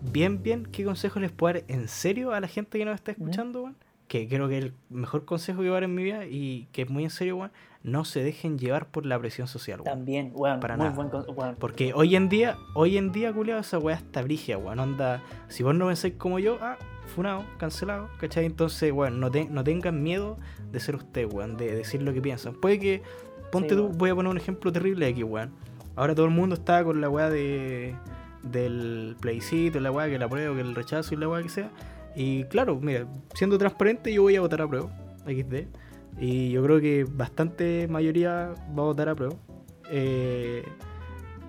[0.00, 0.66] bien, bien?
[0.66, 3.76] ¿Qué consejo les puedo dar en serio a la gente que nos está escuchando, weón?
[4.08, 6.68] Que creo que es el mejor consejo que voy a dar en mi vida y
[6.72, 7.52] que es muy en serio, weón.
[7.82, 9.96] No se dejen llevar por la presión social, weón.
[9.98, 11.24] También, weón, Para muy nada.
[11.34, 11.54] buen.
[11.56, 14.78] Porque hoy en día, hoy en día, culiado, esa weá está brigia, weón.
[14.80, 18.44] Onda, si vos no pensáis como yo, ah, funado, cancelado, ¿cachai?
[18.46, 20.38] Entonces, weón, no, te- no tengan miedo
[20.72, 22.54] de ser usted, weón, de decir lo que piensan.
[22.54, 23.02] Puede que,
[23.52, 23.98] ponte Sí, tú, weón.
[23.98, 25.50] voy a poner un ejemplo terrible aquí, weón.
[25.96, 27.94] Ahora todo el mundo está con la weá de
[28.42, 31.70] del plebiscito, la weá que la apruebo, que el rechazo y la weá que sea.
[32.14, 34.90] Y claro, mira, siendo transparente, yo voy a votar a prueba,
[35.26, 35.66] XD.
[36.20, 39.34] Y yo creo que bastante mayoría va a votar a prueba.
[39.90, 40.62] Eh,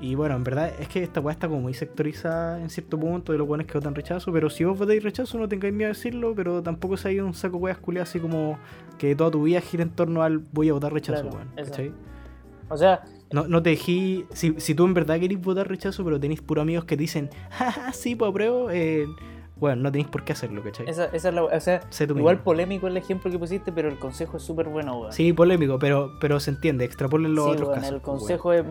[0.01, 3.31] y bueno, en verdad es que esta weá está como muy sectorizada en cierto punto
[3.31, 4.31] de los buenos que votan rechazo.
[4.31, 6.33] Pero si vos votáis rechazo, no tengáis miedo de decirlo.
[6.35, 8.59] Pero tampoco se ha ido un saco weas culiadas así como
[8.97, 11.95] que toda tu vida gira en torno al voy a votar rechazo, Claro, weón.
[12.67, 14.25] O sea, No, no te dejí.
[14.31, 17.29] Si, si tú en verdad querés votar rechazo, pero tenéis puros amigos que te dicen,
[17.51, 19.05] jaja, sí, pues apruebo, eh,
[19.57, 20.87] bueno, no tenéis por qué hacerlo, ¿cachai?
[20.89, 22.43] esa, esa es la O sea, Sé tú igual mismo.
[22.43, 25.13] polémico el ejemplo que pusiste, pero el consejo es súper bueno, weón.
[25.13, 27.93] Sí, polémico, pero, pero se entiende, extrapolen los Sí, otros weón, casos.
[27.95, 28.65] el pues, consejo es,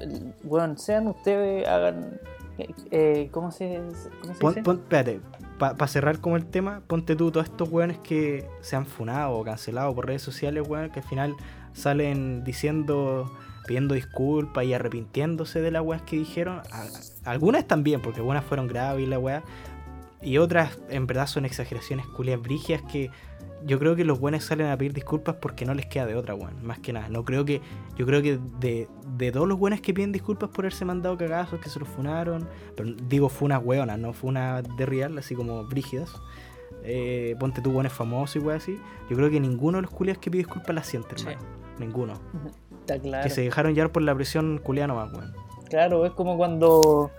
[0.00, 2.20] el- weón, sean ustedes, hagan,
[2.58, 3.80] eh, eh, ¿cómo se,
[4.20, 4.62] cómo se Pon, dice?
[4.62, 5.20] pon- espérate,
[5.58, 9.44] para cerrar como el tema, ponte tú todos estos weones que se han funado o
[9.44, 11.34] cancelado por redes sociales, weón, que al final
[11.72, 13.30] salen diciendo,
[13.66, 16.60] pidiendo disculpas y arrepintiéndose de las weas que dijeron.
[17.24, 19.42] Algunas también, porque algunas fueron graves y la wea.
[20.20, 23.10] Y otras en verdad son exageraciones culias brigias que
[23.64, 26.34] yo creo que los buenos salen a pedir disculpas porque no les queda de otra,
[26.34, 26.64] weón.
[26.64, 27.08] Más que nada.
[27.08, 27.60] No creo que.
[27.96, 31.60] Yo creo que de, de todos los buenos que piden disculpas por haberse mandado cagazos,
[31.60, 32.48] que se los funaron.
[32.76, 36.10] Pero digo funas weonas, no funas de real, así como brígidas.
[36.84, 38.80] Eh, ponte tú buenos famosos y weón así.
[39.10, 41.26] Yo creo que ninguno de los culias que pide disculpas la siente, Sí.
[41.28, 41.46] hermano.
[41.78, 42.12] Ninguno.
[42.80, 43.22] Está claro.
[43.24, 45.32] Que se dejaron llevar por la presión culiana más, weón.
[45.68, 47.10] Claro, es como cuando,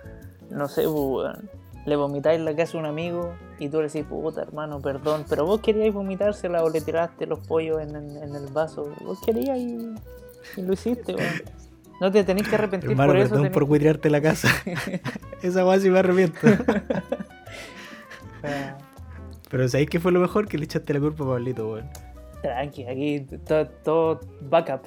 [0.50, 1.50] no sé, pues, weón,
[1.86, 5.46] le vomitáis la casa a un amigo y tú le decís, puta hermano, perdón, pero
[5.46, 8.92] vos queríais vomitársela o le tiraste los pollos en, en- en el vaso.
[9.02, 9.94] Vos querías y,
[10.56, 11.34] y lo hiciste, weón.
[12.00, 13.28] No te tenés que arrepentir Hermano, por eso.
[13.30, 14.48] perdón tenés- por cuidarte la casa.
[15.42, 16.38] Esa weá sí me arrepiento.
[18.42, 18.76] Ah,
[19.50, 20.48] Pero ¿sabéis qué fue lo mejor?
[20.48, 21.88] Que le echaste la culpa a Pablito, weón.
[22.42, 24.82] tranqui, aquí todo, todo backup.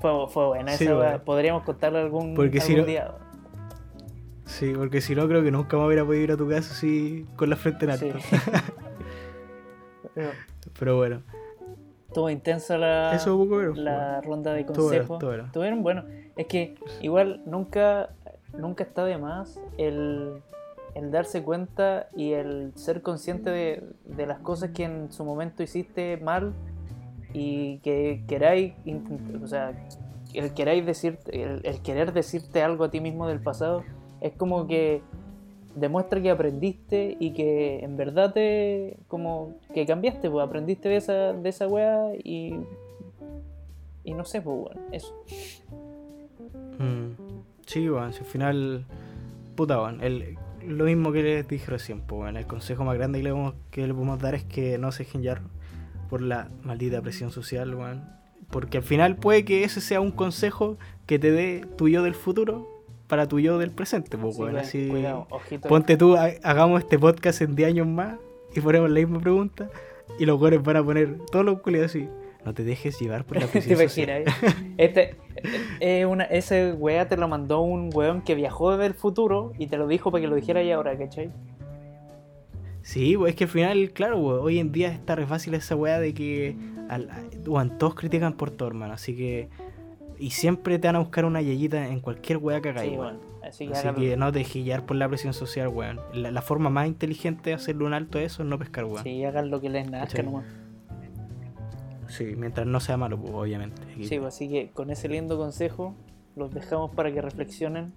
[0.00, 1.18] Fue, fue buena Sí, esa weá.
[1.24, 3.14] Podríamos contarle algún, Porque si algún no- día.
[4.46, 7.26] Sí, porque si no, creo que nunca me hubiera podido ir a tu casa así
[7.36, 8.06] con la frente en alto.
[8.18, 8.36] Sí.
[10.14, 10.30] Pero-
[10.78, 11.22] Pero bueno.
[12.08, 15.18] Estuvo intensa la, Eso la ronda de consejos.
[15.46, 16.04] estuvo bueno.
[16.36, 18.10] Es que igual nunca,
[18.56, 20.40] nunca está de más el,
[20.94, 25.64] el darse cuenta y el ser consciente de, de las cosas que en su momento
[25.64, 26.52] hiciste mal
[27.32, 28.74] y que queráis,
[29.42, 29.72] o sea,
[30.34, 33.82] el queráis decirte, el, el querer decirte algo a ti mismo del pasado
[34.24, 35.02] es como que
[35.76, 41.32] demuestra que aprendiste y que en verdad te como que cambiaste, pues aprendiste de esa,
[41.32, 42.54] de esa wea y
[44.04, 45.14] y no sé, pues bueno, eso.
[46.78, 47.34] Mm,
[47.66, 48.84] Sí, weón, si al final.
[49.56, 50.02] Puta, weón.
[50.02, 52.34] El, lo mismo que les dije recién, pues.
[52.34, 53.18] El consejo más grande
[53.70, 55.22] que le, podemos, dar es que no se dejen
[56.10, 58.04] por la maldita presión social, weón.
[58.50, 62.14] Porque al final puede que ese sea un consejo que te dé tu yo del
[62.14, 62.73] futuro
[63.06, 64.54] para tu yo del presente, pues, weón.
[64.54, 64.88] weón, Así.
[64.88, 65.68] cuidado, ojito.
[65.68, 68.16] Ponte tú, ha- hagamos este podcast en 10 años más
[68.54, 69.68] y ponemos la misma pregunta
[70.18, 72.08] y los weones van a poner todos los culiados así.
[72.44, 74.20] No te dejes llevar por la ¿Te imaginas?
[74.42, 74.74] eh?
[74.76, 75.16] Este,
[75.80, 79.76] eh, una, ese weá te lo mandó un weón que viajó del futuro y te
[79.78, 81.30] lo dijo para que lo dijera ya ahora, ¿cachai?
[82.82, 85.74] Sí, pues es que al final, claro, pues, hoy en día está re fácil esa
[85.74, 86.54] weá de que
[86.90, 87.08] al,
[87.46, 88.92] weón, todos critican por todo, hermano.
[88.92, 89.48] Así que.
[90.18, 92.98] Y siempre te van a buscar una yayita en cualquier weá que hagáis, Sí.
[93.42, 96.00] Así que, Así que no te dejes por la presión social, weón.
[96.14, 99.02] La, la forma más inteligente de hacerle un alto a eso es no pescar, weón.
[99.02, 99.10] Sí.
[99.10, 100.24] Sí, hagan lo que les nazca ¿Cachai?
[100.24, 100.44] nomás.
[102.36, 103.82] mientras no sea malo, pues, obviamente.
[103.92, 105.94] Aquí- Sí, pues, así que con ese lindo consejo
[106.36, 107.92] los dejamos para que reflexionen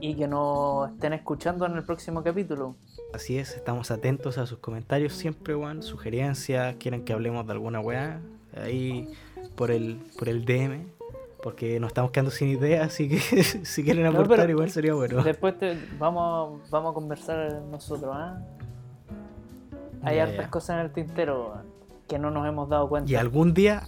[0.00, 2.76] y que nos estén escuchando en el próximo capítulo.
[3.14, 5.82] Así es, estamos atentos a sus comentarios siempre, weón.
[5.82, 8.20] Sugerencias, quieren que hablemos de alguna weá.
[8.62, 9.08] Ahí
[9.54, 10.86] por el, por el DM.
[11.42, 15.22] Porque nos estamos quedando sin ideas, así que si quieren aportar igual sería bueno.
[15.22, 18.40] Después te- vamos, vamos a conversar nosotros, ¿ah?
[20.02, 21.54] Hay hartas cosas en el tintero
[22.08, 23.10] que no nos hemos dado cuenta.
[23.10, 23.82] Y algún día,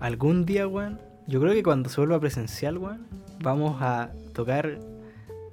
[0.00, 3.06] algún día, weón, yo creo que cuando se vuelva presencial, weón,
[3.40, 4.78] vamos a tocar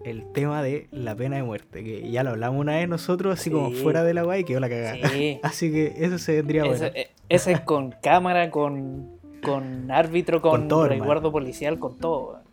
[0.04, 3.52] el tema de la pena de muerte, que ya lo hablamos una vez nosotros, así
[3.52, 5.10] como fuera de la guay, quedó la cagada.
[5.10, 5.40] Sí.
[5.44, 6.86] Así que eso se vendría bueno.
[6.86, 11.98] Ese, eh, ese es con cámara, con, con árbitro, con, Con todo, resguardo policial, con
[11.98, 12.30] todo.
[12.32, 12.50] weón.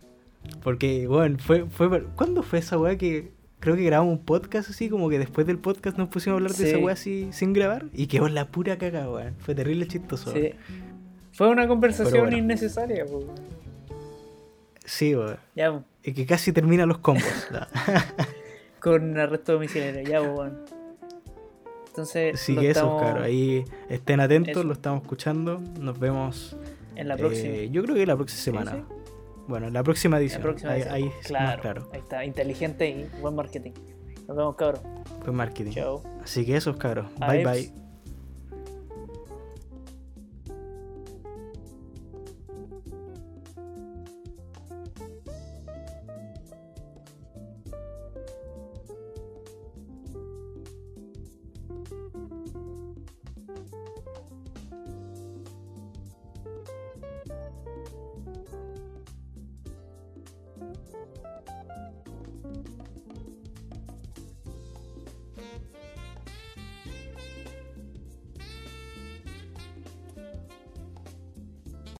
[0.62, 2.04] Porque, bueno, fue, fue.
[2.14, 4.88] ¿Cuándo fue esa weá que creo que grabamos un podcast así?
[4.88, 6.64] Como que después del podcast nos pusimos a hablar de Sí.
[6.70, 9.34] esa weá así sin grabar y quedó la pura caga, weón.
[9.38, 10.32] Fue terrible chistoso.
[10.32, 10.52] Sí.
[11.32, 12.36] Fue una conversación bueno.
[12.36, 13.04] innecesaria.
[13.06, 13.24] po.
[14.84, 15.36] Sí, weón.
[15.56, 17.24] Ya, po, Y que casi termina los combos.
[18.80, 20.02] con arresto domiciliario.
[20.02, 20.58] Ya, weón.
[21.88, 23.22] Entonces, lo que eso, estamos claro.
[23.24, 24.64] Ahí estén atentos, Eso.
[24.64, 25.60] lo estamos escuchando.
[25.80, 26.54] Nos vemos.
[26.96, 27.48] En la próxima.
[27.54, 28.72] eh, yo creo que la próxima semana.
[28.88, 28.94] sí.
[29.48, 30.42] Bueno, la próxima La edición.
[30.42, 30.94] próxima ahí, edición.
[30.96, 31.88] ahí claro, más claro.
[31.92, 33.72] Ahí está, inteligente y buen marketing.
[34.26, 34.80] Nos vemos, cabros.
[35.22, 35.70] Fue marketing.
[35.72, 36.02] Chao.
[36.22, 37.06] Así que eso, cabros.
[37.20, 37.85] Bye bye.